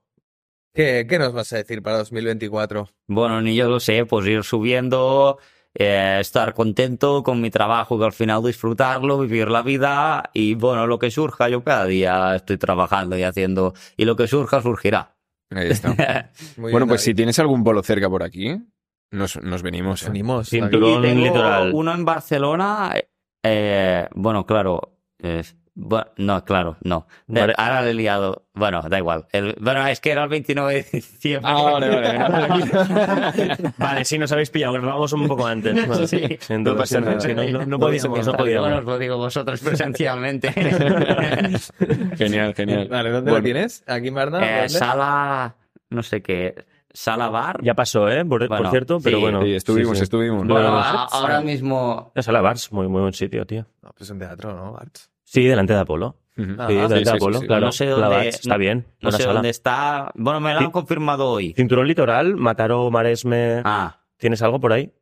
[0.72, 2.88] ¿Qué, ¿Qué nos vas a decir para 2024?
[3.08, 5.38] Bueno, ni yo lo sé, pues ir subiendo,
[5.74, 10.86] eh, estar contento con mi trabajo, que al final disfrutarlo, vivir la vida y bueno,
[10.86, 15.14] lo que surja, yo cada día estoy trabajando y haciendo, y lo que surja, surgirá.
[15.50, 15.90] Ahí está.
[16.56, 18.56] Bueno, bien, pues si tienes algún bolo cerca por aquí,
[19.12, 20.02] nos, nos venimos.
[20.02, 20.10] Nos ¿eh?
[20.10, 20.50] unimos.
[20.50, 21.70] Tengo litoral.
[21.72, 22.92] uno en Barcelona,
[23.42, 25.42] eh, bueno, claro, eh,
[26.18, 27.06] no, claro, no.
[27.08, 27.54] Eh, Vale.
[27.56, 28.46] Ahora le he liado.
[28.52, 29.26] Bueno, da igual.
[29.32, 31.50] El- bueno, es que era el 29 de diciembre.
[31.50, 33.72] Ah, vale, vale.
[33.78, 35.88] Vale, sí, nos habéis pillado, grabamos un poco antes.
[35.88, 36.06] Vale.
[36.06, 36.16] Sí.
[36.50, 37.20] Entonces, No pasa nada.
[37.20, 38.66] sí, no, no, no Lo podíamos, no podíamos.
[38.68, 40.52] Bueno, os lo digo vosotros presencialmente.
[42.18, 42.88] Genial, genial.
[42.88, 43.82] Vale, ¿dónde Bueno, lo tienes?
[43.86, 44.64] ¿Aquí en Barna?
[44.64, 45.56] Eh, sala,
[45.90, 46.54] no sé qué,
[46.93, 47.61] sala bar.
[47.62, 48.24] Ya pasó, ¿eh?
[48.24, 49.22] Por, cierto, pero sí.
[49.22, 49.43] bueno.
[49.43, 50.03] Sí, estuvimos, sí, sí.
[50.05, 50.38] estuvimos.
[50.47, 52.12] Bueno, Bueno, a- ahora mismo.
[52.14, 53.66] La sala Bars, muy, muy buen sitio, tío.
[53.82, 54.76] No, pues en teatro, ¿no?
[54.76, 55.11] Arts.
[55.24, 56.16] Sí, delante de Apolo.
[56.59, 57.47] Ah, Sí, delante sí, de Apolo, sí.
[57.47, 57.66] claro.
[57.66, 58.86] No sé dónde- Bars, está bien.
[59.01, 59.34] No sé sala.
[59.34, 60.11] dónde está.
[60.14, 61.53] Bueno, me lo han confirmado hoy.
[61.55, 63.62] Cinturón litoral, Mataró, Maresme.
[63.64, 64.93] Ah, ¿Tienes algo por ahí?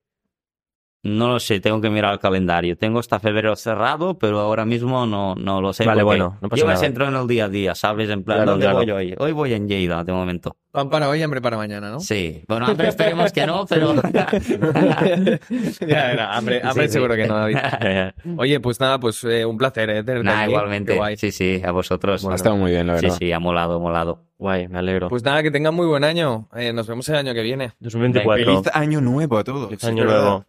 [1.02, 2.76] No lo sé, tengo que mirar el calendario.
[2.76, 5.84] Tengo hasta febrero cerrado, pero ahora mismo no, no lo sé.
[5.86, 6.84] Vale, bueno, no pasa Yo me nada.
[6.84, 8.10] centro en el día a día, ¿sabes?
[8.10, 8.78] En plan, Claro, ¿dónde claro.
[8.80, 9.14] voy hoy?
[9.18, 10.56] Hoy voy en Lleida, de momento.
[10.72, 12.00] Pan para hoy, hambre para mañana, ¿no?
[12.00, 12.44] Sí.
[12.46, 13.94] Bueno, hambre esperemos que no, pero.
[15.86, 16.92] ya, era, hambre, hambre Sí, sí.
[16.92, 17.56] seguro que no, David.
[18.38, 20.04] Oye, pues nada, pues eh, un placer, ¿eh?
[20.04, 20.50] tenerte Nah, aquí.
[20.50, 20.94] igualmente.
[20.96, 21.16] Guay.
[21.16, 22.24] Sí, sí, a vosotros.
[22.26, 23.18] Ha estado muy bien, la sí, verdad.
[23.18, 24.24] sí, ha molado, molado.
[24.38, 25.08] Guay, me alegro.
[25.08, 26.48] Pues nada, que tengan muy buen año.
[26.54, 27.72] Eh, nos vemos el año que viene.
[27.80, 28.44] 2024.
[28.44, 29.66] Feliz año nuevo a todos.
[29.68, 30.44] Feliz año nuevo.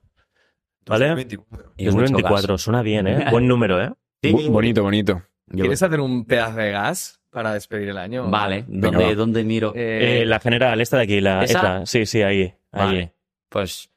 [0.85, 1.07] ¿Vale?
[1.09, 1.73] 2024.
[1.77, 3.25] Y mucho 2024, suena bien, ¿eh?
[3.31, 3.91] Buen número, ¿eh?
[4.23, 5.21] Sí, bonito, bonito.
[5.49, 8.29] ¿Quieres hacer un pedazo de gas para despedir el año?
[8.29, 9.15] Vale, Venga, ¿dónde, va.
[9.15, 9.73] ¿dónde miro?
[9.75, 11.53] Eh, Eh, la general, esta de aquí, la ¿Esa?
[11.57, 11.85] esta.
[11.85, 12.53] Sí, sí, ahí.
[12.71, 13.11] ahí.
[13.49, 13.89] Pues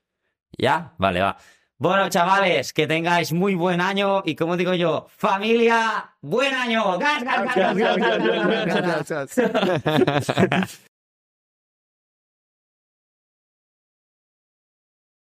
[0.58, 1.36] ya, vale, va.
[1.76, 6.98] Bueno, chavales, que tengáis muy buen año y como digo yo, familia, buen año.
[6.98, 10.80] ¡Gas, gas, gas, gas, gas, gas, gas, gas, gas!